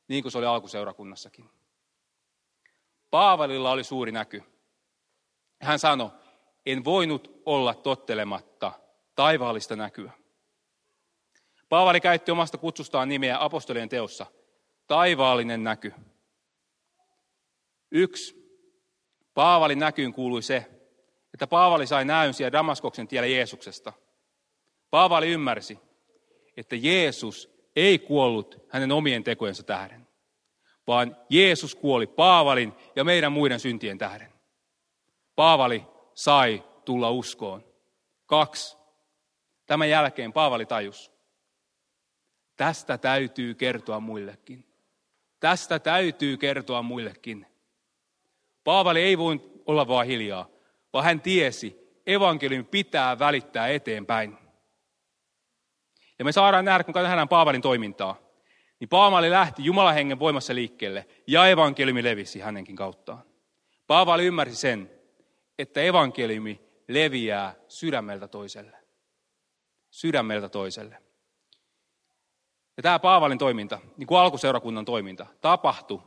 niin 0.07 0.23
kuin 0.23 0.31
se 0.31 0.37
oli 0.37 0.45
alkuseurakunnassakin. 0.45 1.49
Paavalilla 3.11 3.71
oli 3.71 3.83
suuri 3.83 4.11
näky. 4.11 4.43
Hän 5.61 5.79
sanoi, 5.79 6.09
en 6.65 6.85
voinut 6.85 7.41
olla 7.45 7.73
tottelematta 7.73 8.71
taivaallista 9.15 9.75
näkyä. 9.75 10.11
Paavali 11.69 12.01
käytti 12.01 12.31
omasta 12.31 12.57
kutsustaan 12.57 13.09
nimeä 13.09 13.43
apostolien 13.43 13.89
teossa. 13.89 14.25
Taivaallinen 14.87 15.63
näky. 15.63 15.93
Yksi. 17.91 18.37
Paavalin 19.33 19.79
näkyyn 19.79 20.13
kuului 20.13 20.41
se, 20.41 20.65
että 21.33 21.47
Paavali 21.47 21.87
sai 21.87 22.05
näyn 22.05 22.33
siellä 22.33 22.51
Damaskoksen 22.51 23.07
tiellä 23.07 23.27
Jeesuksesta. 23.27 23.93
Paavali 24.89 25.27
ymmärsi, 25.27 25.79
että 26.57 26.75
Jeesus 26.75 27.49
ei 27.75 27.99
kuollut 27.99 28.65
hänen 28.69 28.91
omien 28.91 29.23
tekojensa 29.23 29.63
tähden, 29.63 30.07
vaan 30.87 31.17
Jeesus 31.29 31.75
kuoli 31.75 32.07
Paavalin 32.07 32.73
ja 32.95 33.03
meidän 33.03 33.31
muiden 33.31 33.59
syntien 33.59 33.97
tähden. 33.97 34.33
Paavali 35.35 35.85
sai 36.13 36.63
tulla 36.85 37.11
uskoon. 37.11 37.73
Kaksi. 38.25 38.77
Tämän 39.65 39.89
jälkeen 39.89 40.33
Paavali 40.33 40.65
tajus. 40.65 41.11
Tästä 42.55 42.97
täytyy 42.97 43.53
kertoa 43.53 43.99
muillekin. 43.99 44.66
Tästä 45.39 45.79
täytyy 45.79 46.37
kertoa 46.37 46.81
muillekin. 46.81 47.45
Paavali 48.63 49.01
ei 49.01 49.17
voi 49.17 49.51
olla 49.65 49.87
vaan 49.87 50.05
hiljaa, 50.05 50.49
vaan 50.93 51.05
hän 51.05 51.21
tiesi, 51.21 51.77
evankeliumi 52.07 52.63
pitää 52.63 53.19
välittää 53.19 53.67
eteenpäin. 53.67 54.37
Ja 56.19 56.25
me 56.25 56.31
saadaan 56.31 56.65
nähdä, 56.65 56.83
kun 56.83 56.93
nähdään 56.93 57.29
Paavalin 57.29 57.61
toimintaa. 57.61 58.17
Niin 58.79 58.89
Paavali 58.89 59.31
lähti 59.31 59.65
Jumalan 59.65 59.93
hengen 59.93 60.19
voimassa 60.19 60.55
liikkeelle 60.55 61.07
ja 61.27 61.47
evankeliumi 61.47 62.03
levisi 62.03 62.39
hänenkin 62.39 62.75
kauttaan. 62.75 63.23
Paavali 63.87 64.25
ymmärsi 64.25 64.55
sen, 64.55 64.91
että 65.59 65.81
evankeliumi 65.81 66.61
leviää 66.87 67.55
sydämeltä 67.67 68.27
toiselle. 68.27 68.77
Sydämeltä 69.89 70.49
toiselle. 70.49 71.06
Ja 72.77 72.83
tämä 72.83 72.99
Paavalin 72.99 73.37
toiminta, 73.37 73.79
niin 73.97 74.07
kuin 74.07 74.19
alkuseurakunnan 74.19 74.85
toiminta, 74.85 75.25
tapahtui 75.41 76.01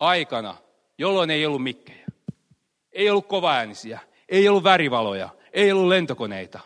aikana, 0.00 0.56
jolloin 0.98 1.30
ei 1.30 1.46
ollut 1.46 1.62
mikkejä. 1.62 2.06
Ei 2.92 3.10
ollut 3.10 3.26
kovaäänisiä, 3.26 4.00
ei 4.28 4.48
ollut 4.48 4.64
värivaloja, 4.64 5.28
ei 5.52 5.72
ollut 5.72 5.88
lentokoneita. 5.88 6.60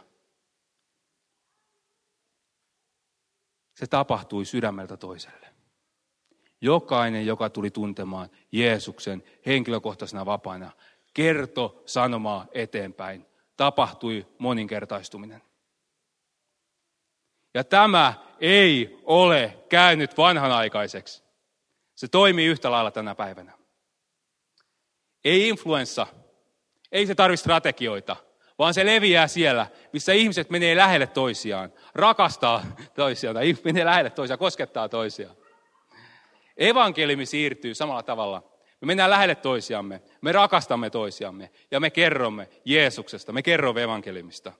Se 3.74 3.86
tapahtui 3.86 4.44
sydämeltä 4.44 4.96
toiselle. 4.96 5.46
Jokainen, 6.60 7.26
joka 7.26 7.50
tuli 7.50 7.70
tuntemaan 7.70 8.30
Jeesuksen 8.52 9.24
henkilökohtaisena 9.46 10.26
vapaana, 10.26 10.70
kerto 11.14 11.82
sanomaa 11.86 12.46
eteenpäin. 12.52 13.26
Tapahtui 13.56 14.26
moninkertaistuminen. 14.38 15.42
Ja 17.54 17.64
tämä 17.64 18.14
ei 18.42 18.98
ole 19.04 19.58
käynyt 19.68 20.18
vanhanaikaiseksi. 20.18 21.22
Se 21.94 22.08
toimii 22.08 22.46
yhtä 22.46 22.70
lailla 22.70 22.90
tänä 22.90 23.14
päivänä. 23.14 23.52
Ei 25.24 25.48
influenssa, 25.48 26.06
ei 26.92 27.06
se 27.06 27.14
tarvitse 27.14 27.42
strategioita, 27.42 28.16
vaan 28.58 28.74
se 28.74 28.86
leviää 28.86 29.28
siellä, 29.28 29.66
missä 29.92 30.12
ihmiset 30.12 30.50
menee 30.50 30.76
lähelle 30.76 31.06
toisiaan, 31.06 31.72
rakastaa 31.94 32.64
toisiaan, 32.94 33.34
tai 33.34 33.56
menee 33.64 33.84
lähelle 33.84 34.10
toisiaan, 34.10 34.38
koskettaa 34.38 34.88
toisiaan. 34.88 35.36
Evankeliumi 36.56 37.26
siirtyy 37.26 37.74
samalla 37.74 38.02
tavalla. 38.02 38.42
Me 38.80 38.86
mennään 38.86 39.10
lähelle 39.10 39.34
toisiamme, 39.34 40.02
me 40.20 40.32
rakastamme 40.32 40.90
toisiamme 40.90 41.50
ja 41.70 41.80
me 41.80 41.90
kerromme 41.90 42.48
Jeesuksesta, 42.64 43.32
me 43.32 43.42
kerromme 43.42 43.82
evankeliumista. 43.82 44.52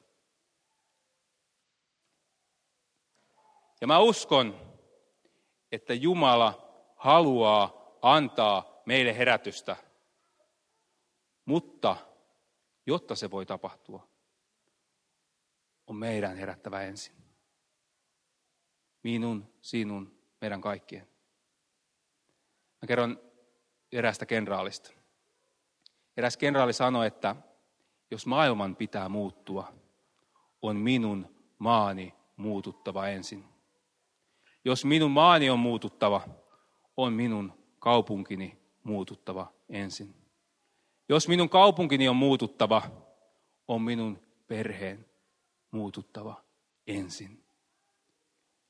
Ja 3.82 3.86
mä 3.86 3.98
uskon, 3.98 4.60
että 5.72 5.94
Jumala 5.94 6.78
haluaa 6.96 7.96
antaa 8.02 8.82
meille 8.86 9.18
herätystä. 9.18 9.76
Mutta 11.44 11.96
jotta 12.86 13.16
se 13.16 13.30
voi 13.30 13.46
tapahtua, 13.46 14.08
on 15.86 15.96
meidän 15.96 16.36
herättävä 16.36 16.82
ensin. 16.82 17.14
Minun, 19.02 19.52
sinun, 19.60 20.18
meidän 20.40 20.60
kaikkien. 20.60 21.08
Mä 22.82 22.86
kerron 22.86 23.20
erästä 23.92 24.26
kenraalista. 24.26 24.90
Eräs 26.16 26.36
kenraali 26.36 26.72
sanoi, 26.72 27.06
että 27.06 27.36
jos 28.10 28.26
maailman 28.26 28.76
pitää 28.76 29.08
muuttua, 29.08 29.72
on 30.62 30.76
minun 30.76 31.34
maani 31.58 32.14
muututtava 32.36 33.08
ensin. 33.08 33.51
Jos 34.64 34.84
minun 34.84 35.10
maani 35.10 35.50
on 35.50 35.58
muututtava, 35.58 36.28
on 36.96 37.12
minun 37.12 37.52
kaupunkini 37.78 38.58
muututtava 38.84 39.52
ensin. 39.68 40.14
Jos 41.08 41.28
minun 41.28 41.48
kaupunkini 41.48 42.08
on 42.08 42.16
muututtava, 42.16 42.82
on 43.68 43.82
minun 43.82 44.18
perheen 44.46 45.06
muututtava 45.70 46.44
ensin. 46.86 47.44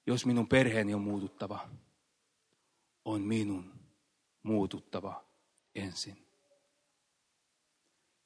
Jos 0.06 0.26
minun 0.26 0.48
perheeni 0.48 0.94
on 0.94 1.00
muututtava, 1.00 1.68
on 3.04 3.20
minun 3.20 3.72
muututtava 4.42 5.24
ensin. 5.74 6.26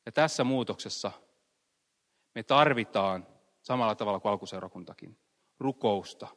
Ja 0.07 0.13
tässä 0.13 0.45
muutoksessa 0.45 1.13
me 2.35 2.43
tarvitaan 2.43 3.27
samalla 3.63 3.95
tavalla 3.95 4.21
kuin 4.21 4.33
alkuseurakuntakin 4.33 5.19
rukousta, 5.59 6.29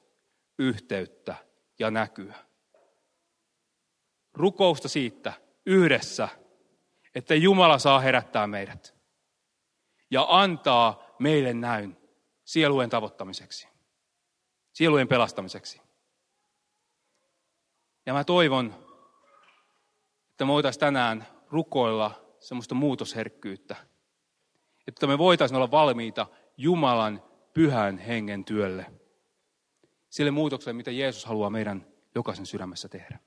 yhteyttä 0.59 1.35
ja 1.79 1.91
näkyä. 1.91 2.35
Rukousta 4.33 4.87
siitä 4.89 5.33
yhdessä, 5.65 6.29
että 7.15 7.35
Jumala 7.35 7.79
saa 7.79 7.99
herättää 7.99 8.47
meidät 8.47 8.95
ja 10.11 10.25
antaa 10.29 11.15
meille 11.19 11.53
näyn 11.53 11.97
sielujen 12.45 12.89
tavoittamiseksi, 12.89 13.67
sielujen 14.73 15.07
pelastamiseksi. 15.07 15.81
Ja 18.05 18.13
mä 18.13 18.23
toivon, 18.23 18.75
että 20.29 20.45
me 20.45 20.47
voitaisiin 20.47 20.79
tänään 20.79 21.27
rukoilla 21.47 22.35
semmoista 22.39 22.75
muutosherkkyyttä, 22.75 23.75
että 24.87 25.07
me 25.07 25.17
voitaisiin 25.17 25.55
olla 25.55 25.71
valmiita 25.71 26.27
Jumalan 26.57 27.23
pyhän 27.53 27.97
hengen 27.97 28.45
työlle– 28.45 28.85
sille 30.09 30.31
muutokselle, 30.31 30.77
mitä 30.77 30.91
Jeesus 30.91 31.25
haluaa 31.25 31.49
meidän 31.49 31.87
jokaisen 32.15 32.45
sydämessä 32.45 32.89
tehdä. 32.89 33.19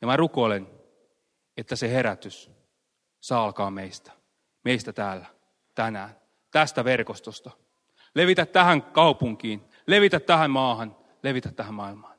Ja 0.00 0.06
mä 0.06 0.16
rukoilen, 0.16 0.68
että 1.56 1.76
se 1.76 1.90
herätys 1.90 2.50
saa 3.20 3.44
alkaa 3.44 3.70
meistä. 3.70 4.12
Meistä 4.64 4.92
täällä, 4.92 5.26
tänään, 5.74 6.20
tästä 6.50 6.84
verkostosta. 6.84 7.50
Levitä 8.14 8.46
tähän 8.46 8.82
kaupunkiin, 8.82 9.64
levitä 9.86 10.20
tähän 10.20 10.50
maahan, 10.50 10.96
levitä 11.22 11.52
tähän 11.52 11.74
maailmaan. 11.74 12.18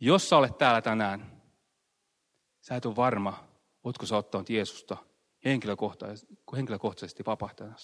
Jos 0.00 0.28
sä 0.28 0.36
olet 0.36 0.58
täällä 0.58 0.82
tänään, 0.82 1.42
sä 2.60 2.76
et 2.76 2.86
ole 2.86 2.96
varma, 2.96 3.48
ootko 3.84 4.06
sä 4.06 4.16
ottanut 4.16 4.50
Jeesusta 4.50 4.96
henkilökohtaisesti, 5.44 6.34
henkilökohtaisesti 6.56 7.24
vapahtajana. 7.26 7.76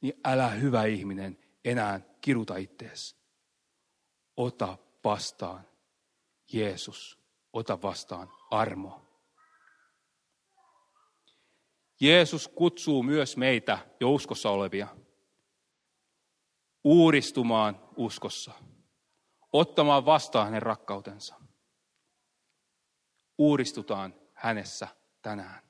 Niin 0.00 0.14
älä 0.24 0.48
hyvä 0.48 0.84
ihminen, 0.84 1.38
enää 1.64 2.00
kiruta 2.20 2.56
ittees. 2.56 3.16
Ota 4.36 4.78
vastaan 5.04 5.68
Jeesus. 6.52 7.18
Ota 7.52 7.82
vastaan 7.82 8.32
armo. 8.50 9.02
Jeesus 12.00 12.48
kutsuu 12.48 13.02
myös 13.02 13.36
meitä 13.36 13.78
jo 14.00 14.10
uskossa 14.10 14.50
olevia 14.50 14.88
uudistumaan 16.84 17.88
uskossa, 17.96 18.52
ottamaan 19.52 20.04
vastaan 20.04 20.46
hänen 20.46 20.62
rakkautensa. 20.62 21.34
Uudistutaan 23.38 24.14
hänessä 24.34 24.88
tänään. 25.22 25.62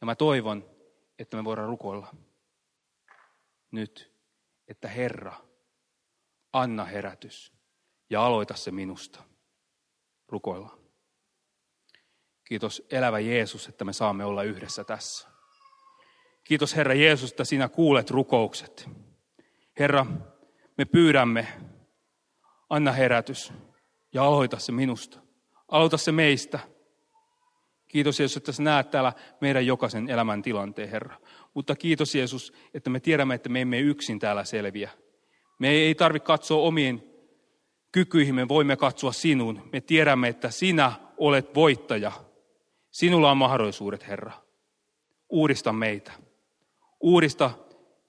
Ja 0.00 0.06
mä 0.06 0.14
toivon, 0.14 0.70
että 1.18 1.36
me 1.36 1.44
voidaan 1.44 1.68
rukoilla 1.68 2.14
nyt 3.70 4.15
että 4.68 4.88
Herra, 4.88 5.34
anna 6.52 6.84
herätys 6.84 7.52
ja 8.10 8.26
aloita 8.26 8.54
se 8.54 8.70
minusta. 8.70 9.22
Rukoilla. 10.28 10.78
Kiitos 12.44 12.82
elävä 12.90 13.18
Jeesus, 13.18 13.68
että 13.68 13.84
me 13.84 13.92
saamme 13.92 14.24
olla 14.24 14.42
yhdessä 14.42 14.84
tässä. 14.84 15.28
Kiitos 16.44 16.76
Herra 16.76 16.94
Jeesus, 16.94 17.30
että 17.30 17.44
sinä 17.44 17.68
kuulet 17.68 18.10
rukoukset. 18.10 18.88
Herra, 19.78 20.06
me 20.78 20.84
pyydämme, 20.84 21.48
anna 22.70 22.92
herätys 22.92 23.52
ja 24.14 24.24
aloita 24.24 24.58
se 24.58 24.72
minusta. 24.72 25.20
Aloita 25.68 25.96
se 25.96 26.12
meistä. 26.12 26.58
Kiitos 27.88 28.20
Jeesus, 28.20 28.36
että 28.36 28.52
sä 28.52 28.62
näet 28.62 28.90
täällä 28.90 29.12
meidän 29.40 29.66
jokaisen 29.66 30.08
elämän 30.08 30.42
tilanteen, 30.42 30.88
Herra. 30.88 31.16
Mutta 31.54 31.76
kiitos 31.76 32.14
Jeesus, 32.14 32.52
että 32.74 32.90
me 32.90 33.00
tiedämme, 33.00 33.34
että 33.34 33.48
me 33.48 33.60
emme 33.60 33.78
yksin 33.80 34.18
täällä 34.18 34.44
selviä. 34.44 34.90
Me 35.58 35.68
ei 35.68 35.94
tarvitse 35.94 36.26
katsoa 36.26 36.62
omiin 36.62 37.02
kykyihin, 37.92 38.34
me 38.34 38.48
voimme 38.48 38.76
katsoa 38.76 39.12
sinuun. 39.12 39.68
Me 39.72 39.80
tiedämme, 39.80 40.28
että 40.28 40.50
sinä 40.50 40.92
olet 41.18 41.54
voittaja. 41.54 42.12
Sinulla 42.90 43.30
on 43.30 43.36
mahdollisuudet, 43.36 44.08
Herra. 44.08 44.32
Uudista 45.28 45.72
meitä. 45.72 46.12
Uudista 47.00 47.50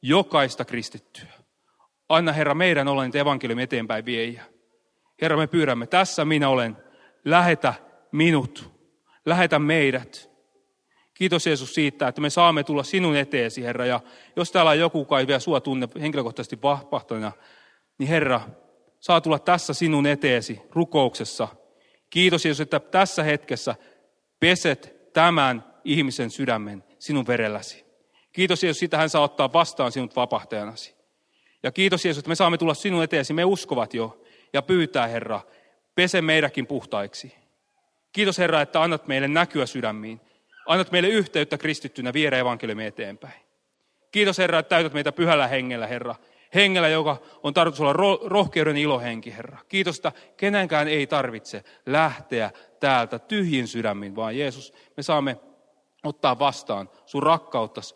jokaista 0.01 0.65
kristittyä. 0.65 1.27
Anna 2.09 2.31
Herra 2.31 2.53
meidän 2.53 2.87
olla 2.87 3.03
niitä 3.03 3.19
evankeliumi 3.19 3.63
eteenpäin 3.63 4.05
viejä. 4.05 4.43
Herra, 5.21 5.37
me 5.37 5.47
pyydämme, 5.47 5.87
tässä 5.87 6.25
minä 6.25 6.49
olen. 6.49 6.77
Lähetä 7.25 7.73
minut. 8.11 8.76
Lähetä 9.27 9.59
meidät. 9.59 10.29
Kiitos 11.13 11.47
Jeesus 11.47 11.73
siitä, 11.73 12.07
että 12.07 12.21
me 12.21 12.29
saamme 12.29 12.63
tulla 12.63 12.83
sinun 12.83 13.15
eteesi, 13.15 13.63
Herra. 13.63 13.85
Ja 13.85 13.99
jos 14.35 14.51
täällä 14.51 14.71
on 14.71 14.79
joku, 14.79 14.99
joka 14.99 15.19
ei 15.19 15.27
vielä 15.27 15.39
sua 15.39 15.61
tunne 15.61 15.87
henkilökohtaisesti 16.01 16.61
vahvahtajana, 16.61 17.31
niin 17.97 18.07
Herra, 18.07 18.41
saa 18.99 19.21
tulla 19.21 19.39
tässä 19.39 19.73
sinun 19.73 20.07
eteesi 20.07 20.61
rukouksessa. 20.71 21.47
Kiitos 22.09 22.45
Jeesus, 22.45 22.61
että 22.61 22.79
tässä 22.79 23.23
hetkessä 23.23 23.75
peset 24.39 25.13
tämän 25.13 25.63
ihmisen 25.83 26.29
sydämen 26.29 26.83
sinun 26.99 27.27
verelläsi. 27.27 27.85
Kiitos 28.31 28.63
Jeesus, 28.63 28.79
sitä 28.79 28.97
hän 28.97 29.09
saa 29.09 29.21
ottaa 29.21 29.53
vastaan 29.53 29.91
sinut 29.91 30.15
vapahtajanasi. 30.15 30.95
Ja 31.63 31.71
kiitos 31.71 32.05
Jeesus, 32.05 32.19
että 32.19 32.29
me 32.29 32.35
saamme 32.35 32.57
tulla 32.57 32.73
sinun 32.73 33.03
eteesi, 33.03 33.33
me 33.33 33.45
uskovat 33.45 33.93
jo, 33.93 34.21
ja 34.53 34.61
pyytää 34.61 35.07
Herra, 35.07 35.41
pese 35.95 36.21
meidänkin 36.21 36.67
puhtaiksi. 36.67 37.46
Kiitos 38.11 38.37
Herra, 38.37 38.61
että 38.61 38.81
annat 38.81 39.07
meille 39.07 39.27
näkyä 39.27 39.65
sydämiin. 39.65 40.21
Annat 40.65 40.91
meille 40.91 41.09
yhteyttä 41.09 41.57
kristittynä 41.57 42.13
viedä 42.13 42.37
evankeliumi 42.37 42.85
eteenpäin. 42.85 43.41
Kiitos 44.11 44.37
Herra, 44.37 44.59
että 44.59 44.69
täytät 44.69 44.93
meitä 44.93 45.11
pyhällä 45.11 45.47
hengellä, 45.47 45.87
Herra. 45.87 46.15
Hengellä, 46.55 46.87
joka 46.87 47.17
on 47.43 47.53
tarkoitus 47.53 47.81
olla 47.81 48.19
rohkeuden 48.25 48.77
ilohenki, 48.77 49.33
Herra. 49.33 49.57
Kiitos, 49.69 49.95
että 49.95 50.11
kenenkään 50.37 50.87
ei 50.87 51.07
tarvitse 51.07 51.63
lähteä 51.85 52.51
täältä 52.79 53.19
tyhjin 53.19 53.67
sydämin, 53.67 54.15
vaan 54.15 54.37
Jeesus, 54.37 54.73
me 54.97 55.03
saamme 55.03 55.37
ottaa 56.03 56.39
vastaan 56.39 56.89
sun 57.05 57.23
rakkauttasi, 57.23 57.95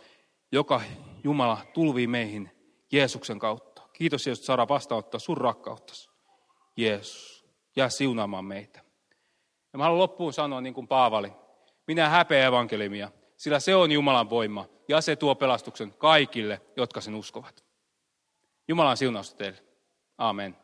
joka 0.51 0.81
Jumala 1.23 1.57
tulvii 1.73 2.07
meihin 2.07 2.51
Jeesuksen 2.91 3.39
kautta. 3.39 3.81
Kiitos 3.93 4.27
Jeesus, 4.27 4.41
että 4.41 4.45
saadaan 4.45 4.69
vastaanottaa 4.69 5.19
sun 5.19 5.37
rakkauttasi. 5.37 6.09
Jeesus, 6.77 7.45
jää 7.75 7.89
siunaamaan 7.89 8.45
meitä. 8.45 8.90
Ja 9.73 9.77
mä 9.77 9.83
haluan 9.83 9.99
loppuun 9.99 10.33
sanoa 10.33 10.61
niin 10.61 10.73
kuin 10.73 10.87
Paavali. 10.87 11.33
Minä 11.87 12.09
häpeä 12.09 12.47
evankeliumia, 12.47 13.11
sillä 13.37 13.59
se 13.59 13.75
on 13.75 13.91
Jumalan 13.91 14.29
voima 14.29 14.65
ja 14.87 15.01
se 15.01 15.15
tuo 15.15 15.35
pelastuksen 15.35 15.93
kaikille, 15.97 16.61
jotka 16.77 17.01
sen 17.01 17.15
uskovat. 17.15 17.63
Jumalan 18.67 18.97
siunausta 18.97 19.37
teille. 19.37 19.63
Amen. 20.17 20.57